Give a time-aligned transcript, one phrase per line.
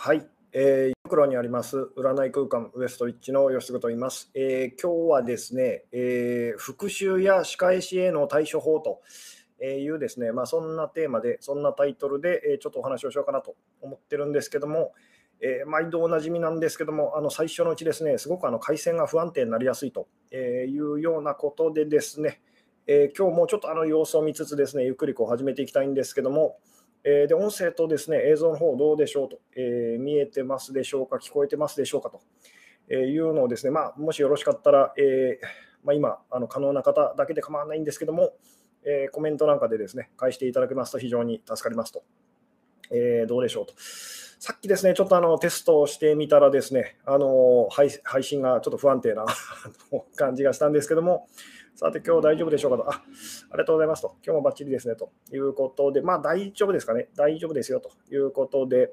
[0.00, 9.00] はい、えー、袋にあります占い空間ウエストリッチの吉嗣と言います、えー、今日はですね、えー、復習や仕返しへの対処法と
[9.60, 14.92] いうですね、まあ、そんなテーマで、そんなタイトルで、えちょっとお話をしようかなと思ってるんですけども、
[15.40, 22.40] えー、毎度おなじみなんですけども、あの最初のうちですね、すごくあの回線が不安定になりやすいというようなことでですね、
[22.86, 26.58] えー、今日もちょっとあの様子を見つつですね、ゆっくりこう始めていきたいんですけども、
[27.10, 32.20] えー、で音声とですね映像の方どうでしょうと、えー、見えてますでしょうか、聞こえてますでしょうかと
[32.90, 35.40] えいうのをですね、まあ、もしよろしかったら、え
[35.84, 38.34] まあ、今あの可能な方だけで構わないんですけども、
[38.84, 42.02] え、コメントなんかでですね返していただけますと非常に助かりますと、
[42.90, 43.72] え、どうでしょうと。
[43.78, 49.24] さっきですね、ちょっとあのテストをしてみたらですね、あの配配信がちょっと不安定な
[50.14, 51.26] 感じがしたんですけども、
[51.78, 52.90] さて、今日大丈夫でしょうかと。
[52.90, 53.02] あ、あ
[53.52, 54.16] りがとうございますと。
[54.26, 57.06] 今日もバッチリですねということで、まあ大丈夫ですかね。
[57.14, 58.90] 大丈夫ですよということで、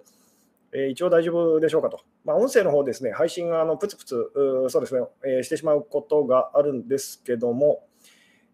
[0.72, 2.02] えー、一応大丈夫でしょうかと。
[2.24, 4.32] まあ、音声の方ですね、配信があのプツプツ
[4.70, 7.88] そうですね、えー、してしまうことがあるんですけども、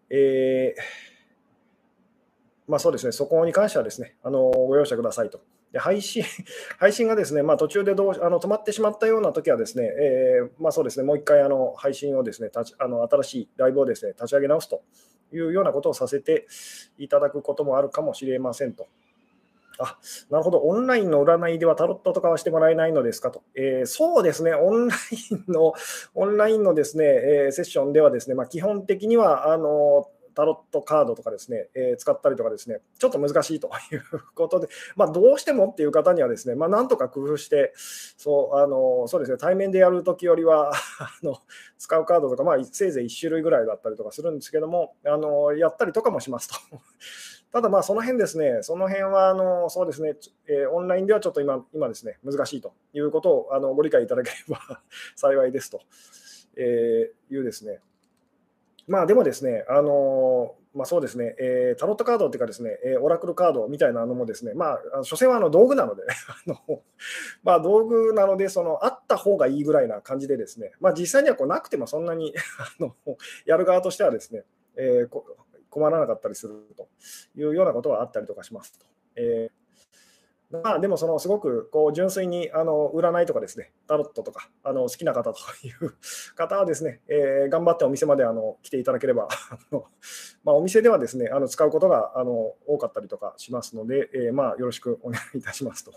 [0.08, 0.80] えー、
[2.66, 5.42] まあそうですね、そこに関してはですね、あのご容赦くださいと。
[5.72, 6.22] で配信
[6.78, 14.82] 配信がですね、まあ、途中でどうあの止まってしまったような時はですね、えー、まあ、そうですねもう一回あの配信をですね立ちあの新しいライブをですね立ち上げ直すと
[15.32, 16.46] いうようなことをさせて
[16.98, 18.86] いただくこともあるかもしれませんと。
[19.78, 19.98] あ
[20.30, 23.42] なるほど、オンラインの占いではタロットとかはしてもらえないのですかと。
[23.54, 25.72] えー、そうですね、オンラインの、
[26.14, 34.02] オンラインのですね、えー、セッションではですね、まあ、基本的には、あのタロットカードとかですね、えー、使ったりとかですね、ちょっと難しいという
[34.34, 41.36] ことで、 まあ、どうしてもっていう方にはですね、まあ、なんとか工夫して、そうあのそうですね、対面でやるときよりは あの
[41.78, 46.54] 使うカードとか、まあ、せいぜい1種類ぐらいだったりとかするんですけども、あのやったりとかもしますと。
[47.52, 50.16] ただ、まあ、その辺ですね、その辺は、あのそうですね、
[50.46, 54.80] えー、オンラインではちょっと今、今ですね、難しいということをあのご理解いただければ
[55.16, 55.80] 幸いですと、
[56.56, 57.80] えー、いうですね、
[58.92, 66.82] まあでもですね、あのまあ、そうですね、えー、タロットカードっていうかですね、えー、オラクルカードみたいなのもですね、まあ、所詮はあの道具なので あの、
[67.42, 72.94] まあ、道具なので、そのあった方がいいぐらいな感じでですね、まあ、実際にはこうなくてもそんなに あの
[73.46, 74.44] やる側としてはですね、
[74.76, 75.22] えー、
[75.70, 76.86] 困らなかったりすると
[77.34, 78.84] いうようなことはあったりとかしますと。
[79.16, 79.61] えー
[80.62, 85.94] まあ、でもそのすごくこう純粋にあの占いとかですね、タロットとかあの好きな方という
[86.36, 89.28] 方はですね、えー、頑張ってお店まであの来ていただければ、
[90.44, 95.92] まあ、お店ではですねあの使うことがあの多かったりとかしますので、えー、まあ、よろしくお願いいたしますと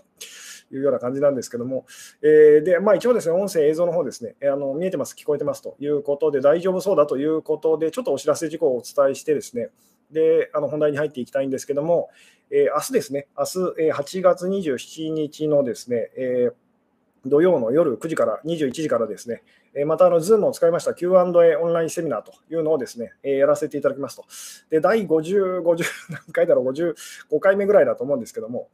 [0.72, 1.86] いうような感じなんですけども、
[2.22, 9.70] えー、でまあ、一応ですね、音声、映像の方ですね、あの見えてます、聞こえてますということで、大丈夫そうだということで、ちょっとお知らせ事項をお伝えしてですね、
[10.10, 12.10] であの本題に入っていきたいんですけども、
[12.50, 16.54] えー、明日ですね、明日、えー、8月27日のですね、えー、
[17.28, 19.42] 土曜の夜9時から21時からですね、
[19.84, 24.24] またあの Zoom を使いました Q&A オンラインセミナーというのをですね、えやらせていただきますと。
[24.70, 28.68] で、第50、50何回だろう、55回目ぐらいだと思うんですけども、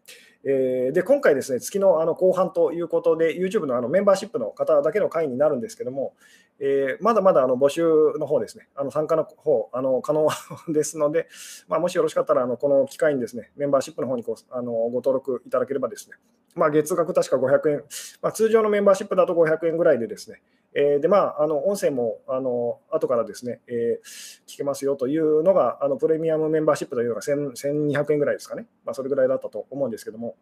[0.45, 6.15] えー、で今回ですね、月のあの後半ということで、YouTube のあのメンバーシップの方だけの会になるんですけども、
[6.59, 7.85] えー、まだまだあの募集
[8.19, 10.29] の方ですね、あの参加の方あの可能
[10.69, 11.29] ですので、
[11.69, 16.17] まあ、もしよろしかったらあのこの機会にですね、メンバーシップの方にこうあのご登録いただければですね、
[16.55, 17.85] まあ、月額確か500円、
[18.21, 20.43] まあ、通常のメンバーシップだと500円ぐらいでですね、
[20.75, 30.37] えー、で、まあ、あの音声もあの後からですね、えー、聞けますよというのが、あのプレミアムメンバーシップというのが1200円ぐらいですかね、まあ、それぐらいだったと思うんですけども、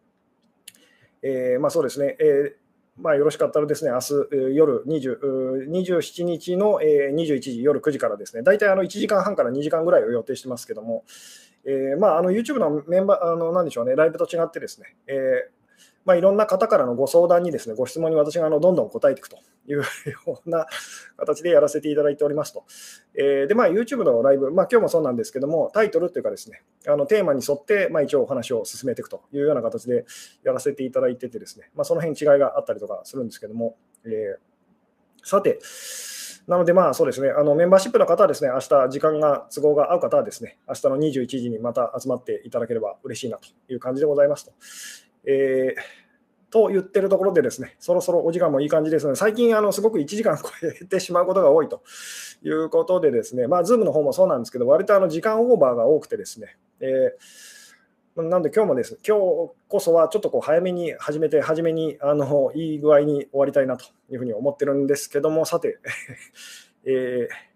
[1.21, 2.53] えー、まあ、そうですね、えー
[2.97, 11.03] まあ、よろしかったらですね、明日夜20 27日の21時、夜9時からですね、大体あの1時間半から2時間ぐらいを予定してますけども、
[11.65, 15.60] えーまあ、あの YouTube のメンバー、あのなんでしょうね、ライブと違ってですね、えー
[16.05, 19.83] まあ、いろんな方からのご相談にですね、ご質問に私があのどんどん答えていくというよ
[20.45, 20.65] うな
[21.17, 22.63] 形でやらせていただいておりますと。
[23.13, 30.05] えー、で、まあ、YouTube のライブ、まあ、今日もそうなんですけども、タイトルというかですね、あのテーマに沿って、まあ、一応お話を進めていくというような形で
[30.43, 33.75] やらせていただいててですね、まあ、その辺違いがあったりとかするんですけども、
[34.05, 35.59] えー、さて、
[36.47, 44.51] なので、まあそうですね、あのメンバーシップの方はですね、明日時間が都合が合う方はですね、明日の21時にまた集まっていただければ嬉しいなという感じでございますと。
[45.25, 51.81] えー、と言ってるところでですね、そろそろお時間もいい感じですので、最近あのすごく1時間超えてしまうことが多いと
[52.43, 65.79] いうことでですね、まあ、Zoom の方もそうなんですけど、割とあの時間オーバーが多くてですね、えー、なんで今日もです、今日こそはちょっとこう早めに始めて、初めにあのいい具合に終わりたいなというふうに思ってるんですけども、さて、
[66.85, 67.50] えー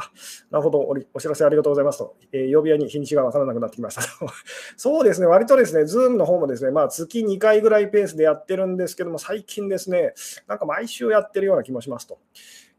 [0.00, 0.12] あ
[0.50, 0.78] なるほど。
[0.80, 4.02] お、お知らせありがとうございますと、えー、曜日屋に日にちが分からなくなってきました
[4.76, 10.14] そうですね、割とですね、ズームの方もですね、まあ、月2回ぐらいペースでやってるんですけども、最近ですね、
[10.46, 12.18] なんか毎週やってるような気もしますと、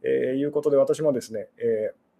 [0.03, 2.11] えー、いうことで、私もですね、えー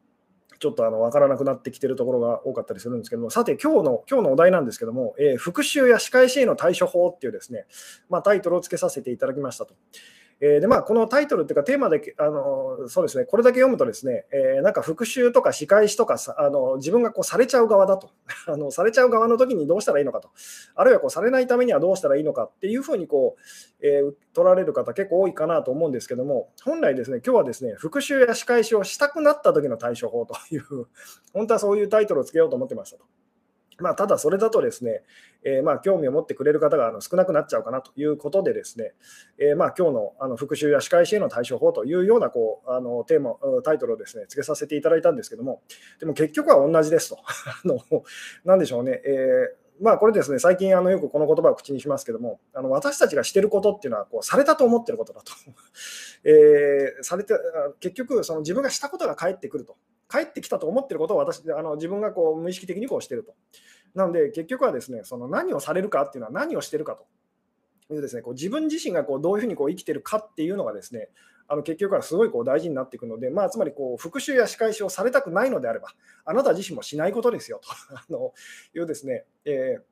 [0.62, 7.66] ちょっとあの分からなくなってきてるところが多かったりするんですけども、さて、今日の今日のお題なんですけども、えー、復習や仕返しへの対処法っていうですね、
[8.10, 9.74] まあ、タイトルをつけさせていただきましたと。
[10.44, 13.26] えー、でまあ、このタイトルっていうかテーマであのそうですね。
[13.26, 18.10] これだけ読むとですね、えー、なんか復習とか仕返しとかあの自分がこうされちゃう側だと。
[18.48, 20.30] あのされちゃう側の時にどうしたらいいのかと。
[20.74, 30.64] あるいはこうされないためにはどうしたらいいのかっていうふうにこう、えー、取られる方結構多いかなと思うんですけども本来ですね今日はですね復習や仕返しをしたくなった時の対処法という
[31.34, 33.06] 本当はそういうタイトルをつけようと思ってましたと。
[33.82, 35.02] まあ、ただそれだとですね、
[35.44, 38.94] えー、まあ興味を持ってくれる方があの少なくなっちゃうかなということでですね、
[39.38, 45.62] えー、まあ今日のあの復習や仕返しへの対処法というようなこうあのテーマ、タイトルをですね、付けさせていただいたんですけども、
[46.00, 47.18] でも結局は同じですと。
[47.22, 47.80] あの
[48.46, 55.34] なんでしょうね、えーまあ、これですね、最近あのよくこの言葉を口にしますけども、あの私たちがしてることっていうのはこう、されたと思ってることだと。
[56.24, 57.34] えー、されて
[57.80, 59.76] 結局、その自分がしたことが返ってくると。
[60.12, 63.34] 返ってきたと思ってることを私あの自分がこう無意識的にこうしてると。
[63.96, 66.98] なので、結局はですね、その何をされるかっていうのは何をしてるか
[67.88, 71.08] というですね、こう自分自身がこうどういうふうにこう生きてるかっていうのがですね、
[71.48, 75.90] あの結局はすごいこう大事になっていくので、まあ、つまりこう復讐や仕返しをされたくないのであれば、
[76.26, 78.34] あなた自身もしないことですよと あの
[78.74, 79.91] いうですね、えー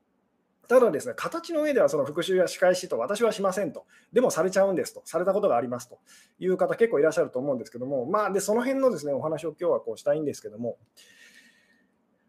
[0.69, 5.97] ただですね、形の上ではその復習や仕返しと私はしませんと、でもされちゃうんですと、されたことがありますと。
[6.37, 10.77] いう方結構いらっしゃると思うんですけども、まあ、でその辺のですねお話を今日はこうしたいんですけども、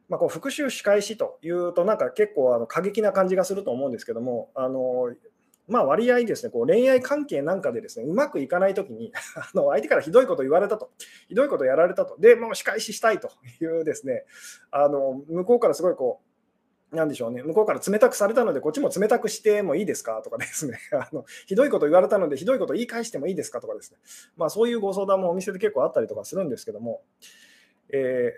[0.08, 5.14] まあ、こう復習仕返しというと、なんか結構あの過激な感じがすると思うんですけども、あの
[5.68, 10.90] まあ、割合ですね、こう恋愛関係なんかでですね、うまくいかないときに あの、相手からひどいこと言われたと、
[11.28, 14.24] ひどいことやられたと、で、もう仕返ししたいというですね、
[14.70, 16.29] あの向こうからすごいこう、
[16.92, 20.20] なんでしょうね、向こうから冷たくされたので、こっちも冷たくしてもいいですか？
[20.24, 20.78] とかですね。
[20.92, 23.60] あの、ひどいこと言われたので、ひどいこと言い返してもいいですか？
[23.60, 23.98] とかですね、
[24.36, 27.02] まあ、そういうご相談もお店で結構あったりとかするんですけども、
[27.90, 28.34] え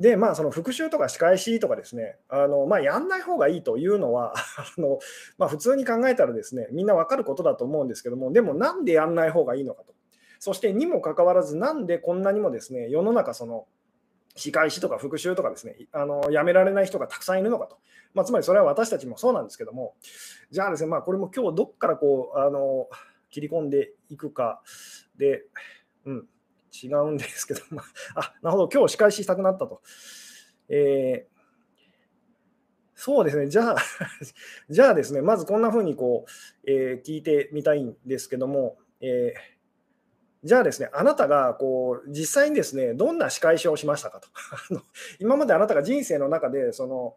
[0.00, 4.34] ー、で、まあ、その復習とか仕返しとかですね、あのまあ、やんない方がいいというのは
[4.76, 4.98] あの、
[5.38, 9.94] まあ、普通に考えたらですね、みんな分かることだと思うんですけども、でもなんでやんない方がいいのかと。
[10.40, 13.66] そしてにもかかわらず、なんでこんなにもですね、世の中その、
[14.38, 17.78] 仕返しとか復習とかですね、あのやめられない人がたくさんいるのかと。
[18.14, 19.94] まあ、つまりそれは私たちもそうなんですけども、
[20.50, 22.88] じゃあですね、まあ、これも今日どっからこうあの
[23.30, 24.62] 切り込んでいくか。
[25.16, 25.42] で、
[26.04, 26.28] うん、
[26.72, 27.82] 違うんですけど、ま
[28.14, 29.82] あ、なるほど、今日仕返ししたくなったと。
[30.68, 31.38] えー
[33.00, 33.76] そうですね、じゃあ、
[34.68, 36.30] じゃあですね、まずこんな風にこう、
[36.68, 39.57] えー、聞いてみたいんですけども、えー
[40.44, 44.28] じゃあですね、あなたがこう実際にですね、どんな仕返しをしましたかと。
[45.18, 47.16] 今まであなたが人生の中で、その、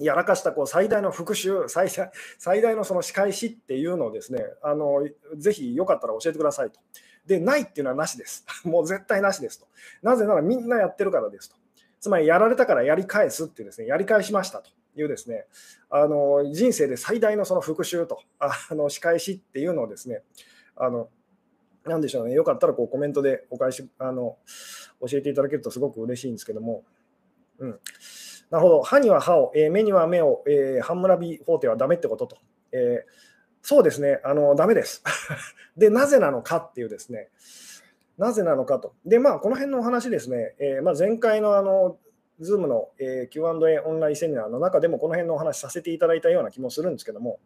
[0.00, 5.06] やらかしたこう最大の復讐最大、最大のその仕返しっていうのをですね、あの
[5.36, 6.80] ぜひよかったら教えてくださいと。
[7.26, 8.44] で、ないっていうのはなしです。
[8.64, 9.68] もう絶対なしですと。
[10.02, 11.56] なぜならみんなやってるからですと。
[12.00, 15.46] つまりやられたからやり返すってですね、やり返しましたというですね、
[15.90, 20.22] あの人生で最大のその復讐と、あの仕返しっていうのをですね、
[20.76, 21.10] あの
[21.84, 24.36] なんでしょうね、よかったらこうコメントでお返しあの
[25.00, 26.84] 教えていただけるとすごく嬉しいんですけども、
[27.58, 27.80] うん、
[28.50, 32.36] なるほど、歯には歯を、えー、目には目を、えー、ハンムラビ法廷はダメってことと、
[32.72, 33.10] えー、
[33.62, 35.02] そうですね、あのダメです。
[35.76, 37.30] で、なぜなのかっていうですね、
[38.18, 38.94] なぜなのかと。
[39.06, 41.98] で、まあ、この辺のお話ですね、えー、まあ、前回のあの、
[42.40, 47.38] Zoom の、えー、Q&A オンラインセミナーの中でもこの辺のお話させていただいたような気もするんですけども、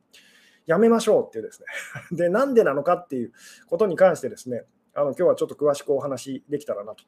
[0.66, 1.66] やめましょうっていうですね。
[2.16, 3.33] で、なんでなのかっていう
[3.68, 7.04] ことに関してですね、あの今日はちょっと詳しくお話できたらなと。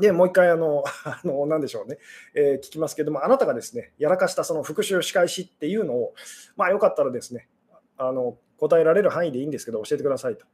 [0.00, 1.98] で、もう一回、あの、 あのなんでしょうね、
[2.34, 6.14] えー、聞きますけども、あなたがですね、やらかしたその復習仕返しっていうのを、
[6.56, 7.48] まあ、よかったらですね、
[7.96, 10.46] あの答えられる範囲でいいんですけど、教えてくださいと。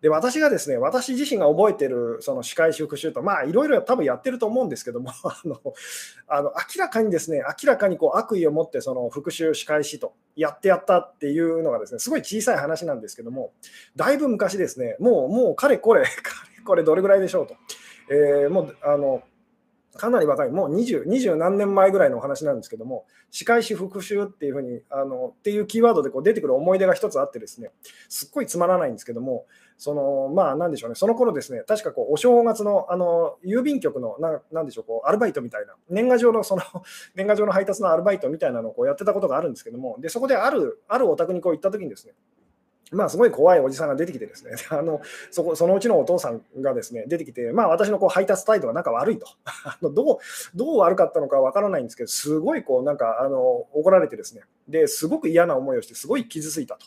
[0.00, 5.60] で、私がですね、私自身が覚えてるその司会復習と、まあ、いろいろ多分やってると思うんですけども、 あの、
[6.26, 13.52] あの明らかにですね、明らかにこう悪意を持って、その復習仕返しと、やってやったっていうのがですね、すごい小さい話なんですけども、
[13.94, 16.08] だいぶ昔ですね、もう、もう、かれこれ、か
[16.56, 17.56] れこれどれぐらいでしょうと。
[18.10, 19.22] えー、もう、あの、
[19.96, 27.70] かなり若い、もう 20, 20何年前ぐらいのお話なんですけども、仕返し復習っていうふうに、あのっていうキーワードでこう出てくる思い出が一つあってですね、
[28.08, 36.62] すっごいつまらないんですけども、そのまあなんでしょうね、その頃ですね、確かこうお正月のあの郵便局のななんでしょうこうアルバイトみたいな、年賀状のその
[37.16, 42.12] 年賀状の配達のアルバイトみたいなのをこうやってたことがあるんですけども、でそこであるあるお宅にこう行った時にですね、
[42.90, 49.26] まあ、すごい怖いおじさんが出てきてですね、 あのそこそのうちのお父さんがですね出てきて、まあ、私のこう配達態度がなんか悪いと
[49.90, 50.18] どう、
[50.54, 53.38] どう悪かったのかわからないんですけど、すごいこうなんかあの
[53.72, 56.86] 怒られてですねですごく嫌な思いをして、すごい傷ついたと。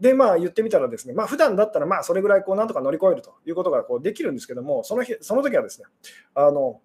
[0.00, 5.86] で、まあ言ってみたらですね、まあ普段だったらまあそれぐらいこうなんとか乗り越えるということがこうできるんですけども、その日その時はですね、
[6.34, 6.80] あの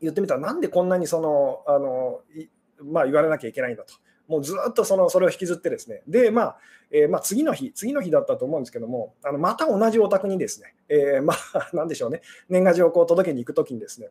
[0.00, 2.20] 言ってみたら、なんでこんなにそのあの、
[2.82, 3.94] まあ、言われなきゃいけないんだと。
[4.28, 6.56] もうずっとそのそれを引きずってですね、で、まあ、
[6.90, 14.10] えー、まあ、次の日、次の日だったと思うんですけども、あのまた同じお宅にですね、えー、まあ、 なんでしょうね、年賀状をこう届けに行くときにですね、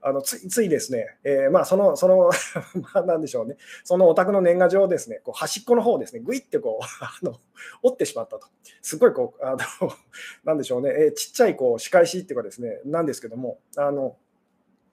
[0.00, 2.30] あのついついですね、えー、まあ、その、その
[2.80, 7.40] まあ、なんでしょうね、そのお宅の年賀状をですね、こう端っこの方をですね、ぐいってこう、 あの
[7.82, 8.46] 折ってしまったと。
[8.82, 9.58] すごいこう、あの
[10.44, 14.16] なんでしょうね、えー、ちっちゃいこう仕返しっていうかですね、なんですけども、あの、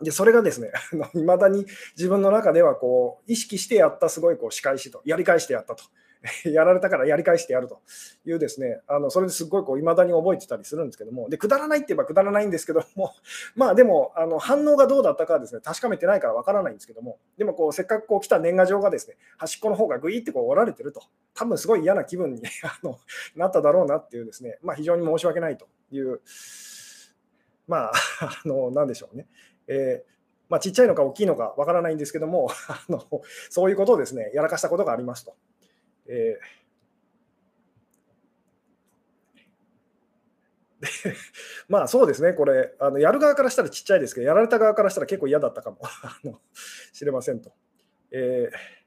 [0.02, 0.72] で、それがですね、
[1.14, 1.66] いまだに
[1.98, 5.84] 自分の中ではこう意識してやったすごいこう仕返しと、やり返してやったと。
[6.46, 7.82] やられたからやり返してやると。
[8.26, 13.16] いうですね、あのそれですごいこう未だに覚えてたりするんですけども、で、くだらないって言えばくだらないんですけども、
[13.56, 21.02] まあでも、あの反応がどうだったかはですね、確かめてないからわからないんですけども、でもこうせっかくこう来た年賀状がですね、端っこの方がぐいってこう折られてると、
[21.34, 23.00] 多分すごい嫌な気分にあの
[23.36, 26.22] なっただろうなっていうですね、まあ非常に申し訳ないという、
[27.68, 29.28] まあ、あの、なんでしょうね。
[29.68, 30.12] えー
[30.50, 33.02] まあ、ちっちゃいのか大きいのかわからないんですけども あの、
[33.50, 35.36] そういうことをですねやらかしたことがありますと。
[36.08, 41.16] えー、
[41.70, 45.80] まあそうですね、これあの、やる側からしたらちっちゃいですけど、やられた側からしたら結構嫌だったかも
[46.92, 47.54] しれませんと。
[48.12, 48.81] えー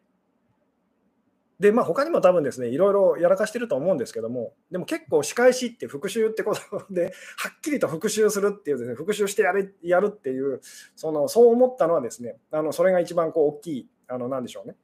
[1.61, 7.04] で、まあ、他にも多分ですね、いろいろやらかしてると思うんですけども、でも結構仕返しって復習ってことで、
[7.38, 10.61] はっきりと復習するっていうですね、復習してやるやるっていう、
[10.96, 14.76] そのそう思ったのはですね、あのそれが一番こう大きい、あのなんでしょうね、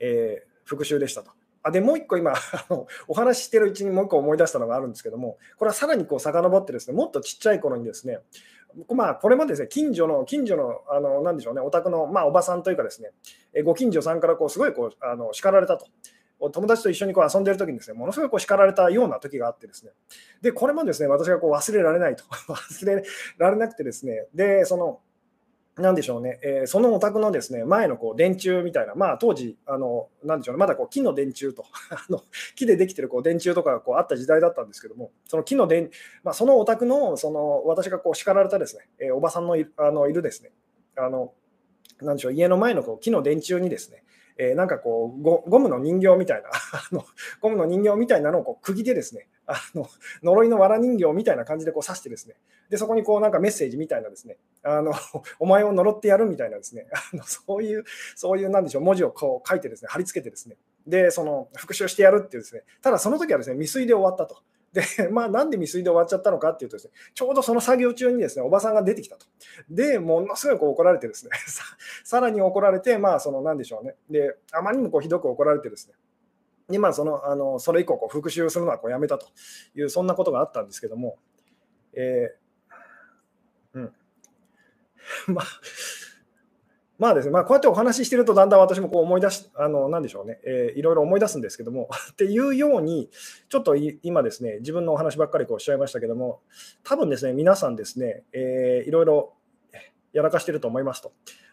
[0.00, 1.30] えー、復習でしたと。
[1.66, 2.36] あでもう一個今あ
[2.68, 8.18] の、お話ししてるうちにもう一個思い出したのがあるんですけども、これはさらにこう遡ってですね、もっとちっちゃい頃にですね、
[8.94, 13.10] まあ、これもでですね、近所の、近所の、あの、なんでしょうね、お宅の、まあ、おばさんというかですね、
[13.54, 15.86] えご近所さんから、こう、すごい、こう、あの、叱られたと。
[16.50, 19.92] 友達と一緒にこう遊んでる時にですね、ものすごいこう叱られたような時があってですね、
[20.42, 22.24] で、これもですね、私がこう忘れられないと。
[22.52, 23.04] 忘れ
[23.38, 25.00] られなくてですね、で、その、
[25.76, 32.22] なんでしょうね、えー、そのお宅のですね前のこう電柱みたいな、まあ、当時、あのなんでしょうね、まだこう木の電柱と あの、
[32.54, 35.90] 木でできてるこう電柱とかがこうあった時代だったんですけども、その木の電、
[36.22, 40.52] まあ、そのお宅のその私がこう叱られたですね、えー、おばさんのいあのいるですね、
[40.96, 41.32] あの
[42.00, 44.04] なんでしょう、家の前のこう木の電柱にですね、
[44.36, 47.04] えー、なんかこうゴ、ゴムの人形みたいな あの、
[47.40, 49.88] ゴムの人形みたいなのをこう釘でですね、あの
[50.22, 52.34] 呪いの藁人形みたいな感じでこう刺してですね、
[52.70, 54.92] でそこにこうなんかメッセージみたいなですね、あの
[55.38, 57.84] お前を呪ってやるみたいなですね、 あのそういう、
[58.16, 64.42] そういうなんでしょう、文字をこう書いてですね、貼り付けてですね、で、その復習してやるっていうですね、ただその時はですね、未遂で終わったと。
[64.74, 69.26] で、 まあ、なんで未遂で終わっちゃったのかっていうとですね、ちょうどその作業中にですね、おばさんが出てきたと。
[69.70, 71.30] で、ものすごいこう怒られてですね、
[72.04, 73.94] さらに怒られて、まあ、その、なんでしょうね。
[74.10, 75.94] で、あまりにもこうひどく怒られてですね、
[76.68, 79.28] で、まあ、その、あのそれ以降、こう復習するのはこうやめたと
[79.76, 81.18] いう、そんなことがあったんですけども、
[81.92, 83.94] えー、うん。
[85.34, 85.44] まあ、
[86.98, 93.10] まあですね、まあ、こうやってお話ししてると、だんだん私もこう思い出し、あの、なんでしょうね、えー、いろいろ思い出すんですけども、 っていうように、
[93.48, 96.40] ちょっと今ですね、自分のお話ばっかりこうしゃいましたけども、
[96.84, 99.34] 多分ですね、皆さんですね、えー、いろいろ
[100.12, 101.12] やらかしてると思いますと。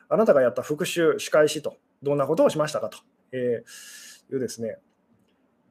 [0.10, 3.00] あなたがやった復習、仕返しと、どんなことをしましたかと、
[3.32, 4.78] えー、いうですね、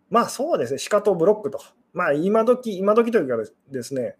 [0.08, 1.60] まあそうですね、シカとブロックと。
[1.92, 3.36] まあ今時、今時というか
[3.70, 4.16] ですね、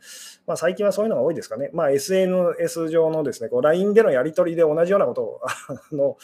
[0.46, 1.70] まあ最近はそういうのが多いですかね。
[1.72, 6.16] まあ SNS 上のですね、こう LINE でのやり取りで同じようなことを あの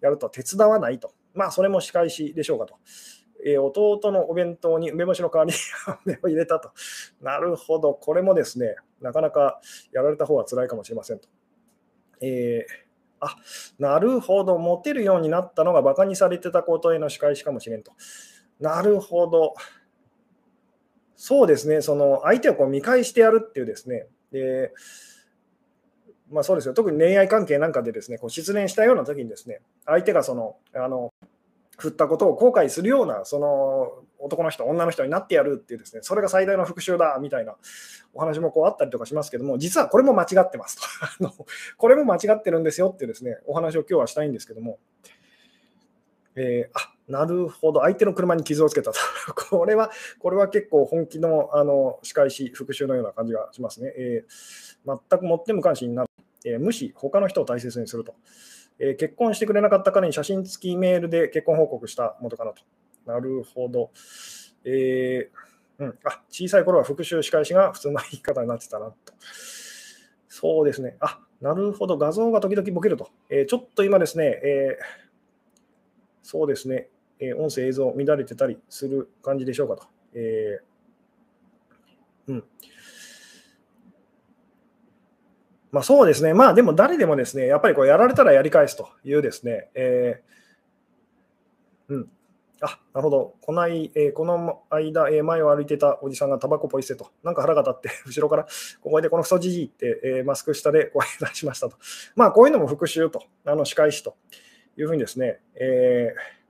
[0.00, 1.12] やると手伝わないと。
[1.34, 2.74] まあそれも仕返しでしょうかと。
[3.42, 5.52] えー、弟のお弁当に梅干しの代わり
[6.04, 6.72] に を入れたと。
[7.22, 9.60] なるほど、これもですね、なかなか
[9.92, 11.28] やられた方は辛いかもしれませんと。
[12.20, 12.90] えー
[13.20, 13.36] あ
[13.78, 17.92] なるほど、モテるようになったのがバカにされてたことへの仕返しかもしれんと。
[18.58, 19.54] なるほど。
[21.22, 24.72] そうですね、その相手をこう見返してやるっていうですね、で
[26.30, 26.72] まあ、そうですよ。
[26.72, 31.12] 特に恋愛関係なんかでですねこう失恋したような時にですね相手がそのあの
[31.76, 37.54] 振ったことを後悔するようなその男の人、女の人になってやるっていうですねそれが最大の復讐だみたいな
[38.14, 40.78] お話もこうあったりとかしますけども、実はこれも間違ってます
[41.18, 41.34] と、
[41.76, 44.78] これも間違ってるんですよっていうですねお話を今日はしたいんですけども、
[46.40, 48.98] えー、あなるほど、相手の車に傷をつけたと。
[49.34, 53.92] これは、これは結構本気のあの仕返し、復讐のような感じがしますね。
[53.96, 56.10] えー、全くもって無関心になる。
[56.46, 58.14] えー、無視、他の人を大切にすると、
[58.78, 62.62] えー、結婚してくれなかった彼に写真付きメールで結婚報告した元かなと。
[63.04, 63.90] なるほど。
[64.64, 68.94] えー、うん、あ小さい頃は復習仕返しが普通の言い方になってたなと。
[70.28, 70.96] そうですね。
[71.00, 73.10] あなるほど、画像が時々ボケると。
[73.28, 75.09] えー、ちょっと今ですね、えー、
[76.22, 79.86] そうですね、え音声、映像乱れてたりする感じでしょうかと。
[80.14, 80.60] え
[82.28, 82.44] うん。
[85.70, 92.10] まあそうですね、まあでも誰でもですね、やっぱりこうやられたらやり返すというですね、えー、うん。
[92.62, 93.34] あ、なるほど。
[93.40, 98.46] この,、えー、この間、えー、前を歩いてたおじさんがタバコポイ捨てと、なんか腹が立って、 後ろから、
[98.80, 101.76] ここでこのクソじじいって、えー、マスク下で声出しましたと。
[102.16, 104.16] まあ、こういうのも復習と、あの仕返しと
[104.80, 106.40] いうふうにですね、えー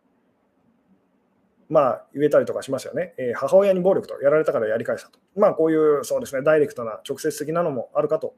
[1.69, 5.21] まあ、言えたりとかしますよね、えー、母親に暴力とやられたからやり返したと。
[5.37, 8.35] まあ、こういうそうですね、ダイレクトな直接的なのもあるかと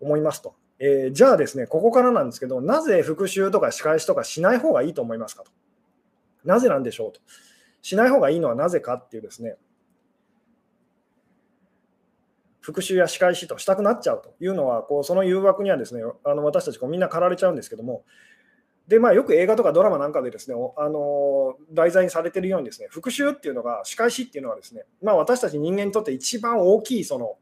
[0.00, 0.54] 思いますと。
[0.78, 5.50] えー、じゃあですね、ここからなんですけど、なぜ復習とか仕返しとかしない方がいいと思いますかと。
[6.44, 7.20] なぜなんでしょうと。
[7.82, 9.56] しない方がいいのはなぜかっていうですね、
[12.60, 18.04] 復習や仕返しとしたくなっちゃうというのは、こうその誘惑にはですね、あの私たちこうみんな駆られちゃうんですけども、
[18.88, 27.36] でまあ、よく映画とかドラマなんかでですね、あの題材にされているようにですね、復習っていうのが、仕返しっていうのはですね、まあ、私たち人間にとって一番大きいその、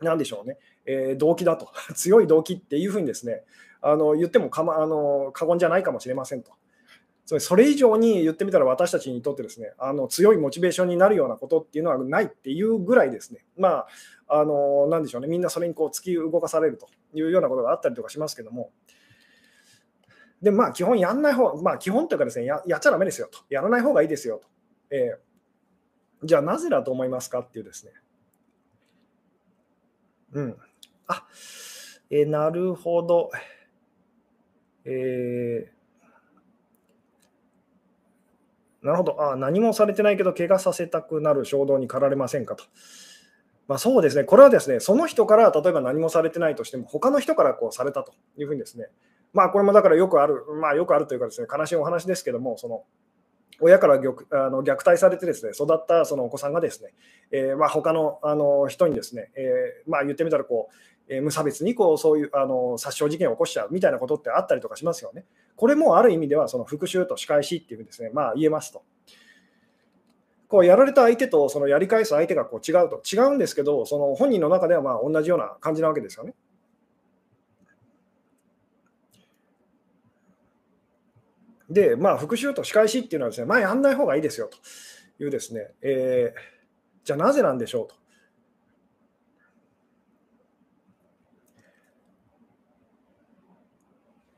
[0.00, 3.44] なんでしょうね、えー、動機だと、 強い動機っていうふうにですね、
[3.82, 6.52] あの言ってもか、ま、あの過言じゃないかもしれませんと。
[7.38, 13.46] それ以上に言ってみたら私たちにとってですねあの強いモチベーションになるようなことっていうのはないっていうぐらいですね。
[13.56, 13.86] ま
[14.28, 18.70] ああのなんでしょうねみんなそれにこう突き動かされるというようなことがあったりとかしますけども。
[20.42, 23.40] でまあ基本やんない方まあ基本というかですねややっちゃだめですよと。
[23.50, 24.48] やらない方がいいですよと、
[24.90, 27.92] えー、じゃあなぜだと思いますかっていうですね。
[30.32, 30.56] うん。
[31.06, 31.24] あ
[32.10, 33.30] えー、なるほど。
[34.84, 35.74] えー
[38.84, 39.30] なるほど。
[39.32, 42.64] あ何もされてないけど、怪我させたくなる衝動に駆られませんかと。
[43.66, 48.88] まあ、そうですね、これはですね、その人から例えば何もされてないとしても、他の人からこうされたというふうにですね、
[49.34, 52.84] まあ、これもだからよくある、まあ、よくあるというかですね、悲しいお話ですけども、その
[53.60, 56.92] 親から虐あの虐待されてですね育ったそのお子さんがですね、
[57.30, 60.74] えー、まあ他のあの人にですね、えー、まあ、言ってみたらこう、
[61.14, 65.24] えー、無差別にこうそういうあの殺傷事件を起こしちゃうみたいなことってあったりとかしますよね。
[65.56, 68.82] これもある意味ではその復讐と仕返しっていうふうにですね、まあ、言えますと。
[70.48, 76.34] こうやられた相手とそのやり返す相手がこう違うと違うんですけど、その本人の中ではまあ同じような感じなわけですよね。
[81.68, 87.94] で、まあ、復習と仕返しっていうのはですね、まあ、やんない方がいいですよというですね、えー、じゃあなぜなんでしょうと。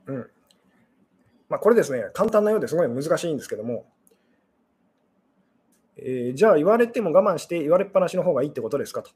[0.06, 0.30] うん
[1.48, 3.86] まあ、これですね、簡単なようですごい難しいんですけども、
[5.96, 9.10] えー、じゃあ言われても我慢して言われっぱなしの方がいいってことですかと。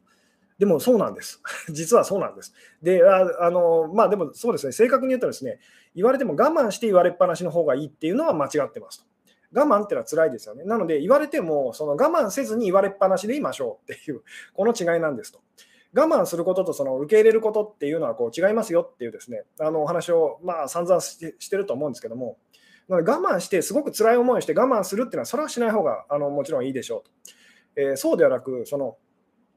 [0.61, 1.42] でもそうなんです。
[1.73, 2.53] 実はそうなんです。
[2.83, 5.59] で、ああのまあでもそうですね、正確に言うとですね、
[5.94, 9.07] 言われても我慢して言われっぱなしの方がいいっていうのは間違ってますと。
[9.59, 10.64] 我慢ってのは辛いですよね。
[10.64, 14.20] なので言われてもその我慢せずに言われっぱなしでいましょうっていう、
[14.53, 15.40] この違いなんですと。
[15.94, 22.37] 我慢することとその受け入れることっていうのはこう違いますよっていうですね、あのお話をまあ散々してると思うんですけども、
[22.88, 27.11] 我慢してすごく辛い思いをして我慢するっていうのはそれはしない方があのもちろんいいでしょうと。
[27.77, 28.99] えー、そうではなく、その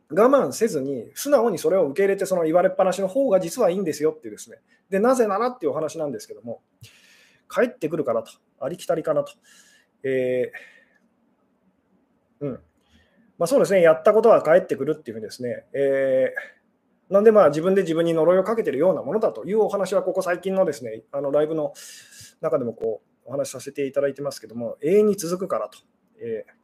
[0.09, 4.57] 我慢せずに、素直にそれを受け入れて、その言われっぱなしの方が実はいいんですよっていうですね。
[4.89, 6.61] で、なぜならっていうお話なんですけども、
[7.49, 9.33] 帰ってくるからと、ありきたりかなと。
[10.03, 12.51] えー、うん。
[13.37, 21.73] まあ、そうですね、やったことは返ってくるっていうふうにですね、えー、なんでまあ自分で自分に呪いをかけてるようなものだというお話は、ここ最近のですね、あのライブの
[22.41, 25.79] 中でもこうお話しさせていただいてますけども、永遠に続くからと。
[26.19, 26.62] えー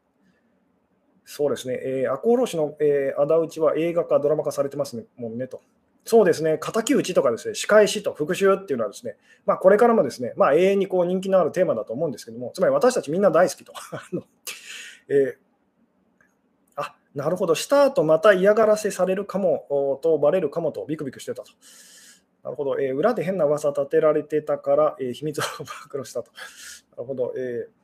[1.31, 5.61] そうですね、えー、赤穂浪士の、えー、仇討ちは映画化、ドラマ化されてますねもんねと。
[6.03, 9.15] そうですね、敵討ちとかですね、仕返しと復讐っていうのはですね、
[9.45, 13.73] まあ、これからもですね、まあ、永遠にこう人気のあるテーマだと思うんですけども、つまり私たちみんな大好きと。
[15.07, 15.35] えー、
[16.77, 21.51] あなるほど、した後また嫌がらせされるかもとバレるかもとビクビクしてたと。
[22.43, 26.31] なるほど、えー、裏で変な噂立てられてたから、えー、秘密を暴露したと。
[26.97, 27.78] なるほど、えー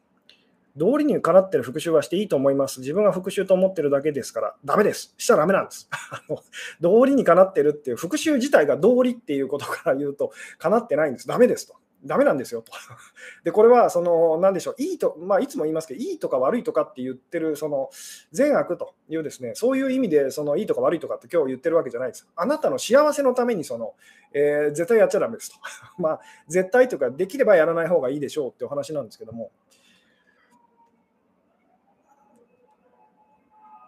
[0.75, 2.81] 道理にかなってる復習はしていいと思います。
[2.81, 5.13] 自分が復習と思ってるだけですから、ダメです。
[5.17, 5.89] しちゃダメなんです。
[6.81, 11.27] 道理にかなってるっていう復習自体が道理っていうことから言うと、かなってないんです。
[11.27, 11.75] ダメですと。
[12.05, 12.71] ダメなんですよと。
[13.43, 17.89] で、これは、その、なんでしょう、いいと、まあ、いつも言いますけど、いいとか悪いとかって言ってる、その、
[18.31, 22.27] 善悪というですね、そういう意味で、その、いいとか悪いとかって今日言ってるわけじゃないです。
[22.35, 23.95] あなたの幸せのために、その、
[24.33, 25.57] えー、絶対やっちゃダメですと。
[25.97, 29.51] まあ、絶対というか、できればやらない方がいいでしょうっていう話なんですけども、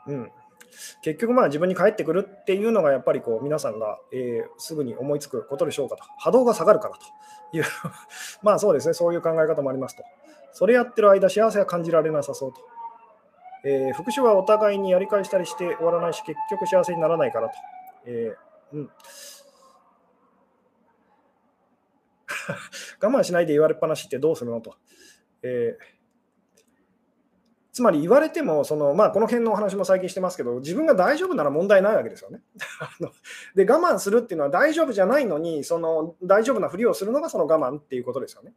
[0.08, 0.32] うん、
[1.02, 6.04] 結局まあ自分に返ってくるっていうのがやっぱりこう皆さんが、え、すぐに思いつくことでしょうかと。
[6.18, 7.64] 波動が下がるからという。
[8.42, 8.94] まあそうですね。
[8.94, 10.04] そういう考え方もありますと。
[10.52, 12.62] それやってる間幸せは感じられなさそうと、
[13.64, 17.56] えー、復讐はお互いにやり返したりして終わらないし結局幸せにならないからと、
[18.06, 18.92] えー、うん。
[23.02, 24.76] 我慢しないで言われっぱなしってどうするのと、
[25.44, 25.97] えー
[27.78, 32.42] つまり言われてもその、まあ、この辺のお話も最近してますけど、自分が大丈夫なら問題ないわけですよね。
[33.54, 38.56] で、我慢するっていうのは大丈夫じゃないのに、その大丈夫なふりをするのがその我慢っていうことですよね。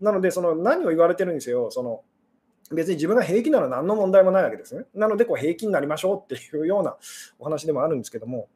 [0.00, 2.04] なので、その何を言われてるんですよ、その
[2.72, 4.86] 別に自分が平気なら何の問題もないわけですね。
[4.94, 6.96] なので、こう平気になりましょうっていうような
[7.38, 8.48] お話でもあるんですけども。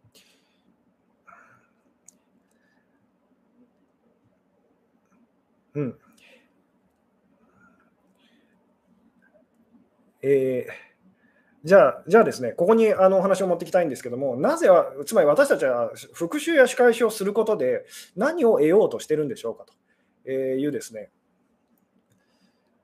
[5.75, 5.99] うん。
[10.23, 10.73] えー、
[11.65, 17.85] じゃあ、じゃあですね、ここにあのお話を持ってきたいんですけども、なぜは、つまり私たちは復習や仕返しをすることで
[18.17, 19.65] 何を得ようとしてるんでしょうか
[20.25, 21.11] というですね、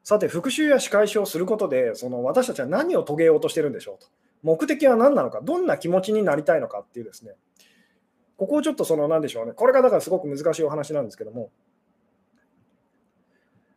[0.08, 4.08] さて、復習や仕返しをすることで、その私たちは何を遂げようとしてるんでしょうと。
[4.42, 7.34] 目的は何なのか、どんな気持ちになりたいのかっていうですね、
[8.38, 11.50] ここをちょっとその何でしょうね、これがだからすごく難しいお話なんですけども、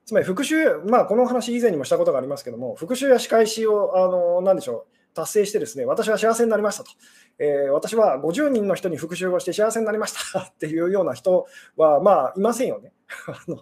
[0.05, 6.91] つまり復習、まあ、この話以前にもしたことがありますけども、復習や仕返しを、あの何でしょう、達成してですね、私は幸せになりましたと、
[7.39, 11.45] えー、私は50人の人に復習をして幸せになりましたっていうような人
[11.77, 12.93] は、まあ、いませんよね。
[13.27, 13.59] あの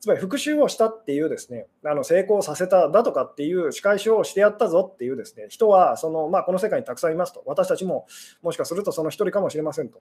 [0.00, 7.44] つまり復習をしたっていうですね、あの成功させただとかっていう仕返しをしてやったぞっていうですね、人はその、まあ、この世界にたくさんいますと。
[7.46, 8.06] 私たちも
[8.42, 10.00] もしかするとその一人かもしれませんと。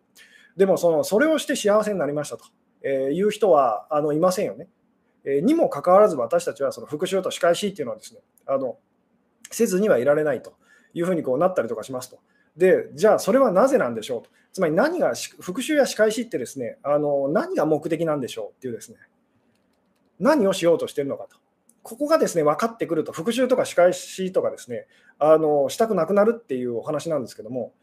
[0.57, 2.45] でもその、それをして幸せになりましたと、
[2.81, 4.69] えいう人はあのいませんよね。
[5.25, 8.77] えにもかかわら習わ私たちはその復習と仕返しっていうのはですね、あの
[9.51, 10.53] せずにはいられないと
[10.93, 12.19] いうふうにこうなったりとかしますと。
[12.57, 14.29] で、じゃあそれはなぜなんでしょうと。
[14.51, 18.97] つまり何が、復習や仕返しってですね、あの何が目的なんでしょうっていうですね、
[20.19, 21.37] 何をしようとしてるのかと。
[21.83, 27.73] ここがですね、分かってくると、復習とか仕返しとかですね、あのしたくなくなるっていうお話なんですけども、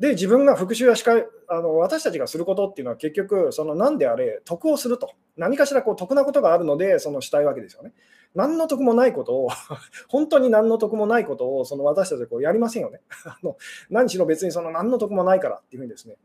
[0.00, 5.12] で、自分が復習や司会あの私たちがすることっていうのは結局、その何であれ、得をすると。
[5.36, 7.92] 何かしらこう得なことがあるので、そのしたいわけですよね。
[8.34, 9.50] 何の得もないことを、
[10.08, 13.02] 本当に何の得もないことを、その私たちはこうやりませんよね。
[13.26, 13.58] あの
[13.90, 16.16] 何しろ別にその何の得もないからっていうふうにですね。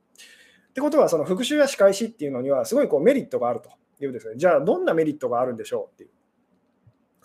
[0.69, 3.69] ってことは、その復習や仕返しっていうのには、すごいこうメリットがあると
[4.01, 4.35] いうですね。
[4.37, 6.09] じゃあ、どんなメリットがあるんでしょうっていう。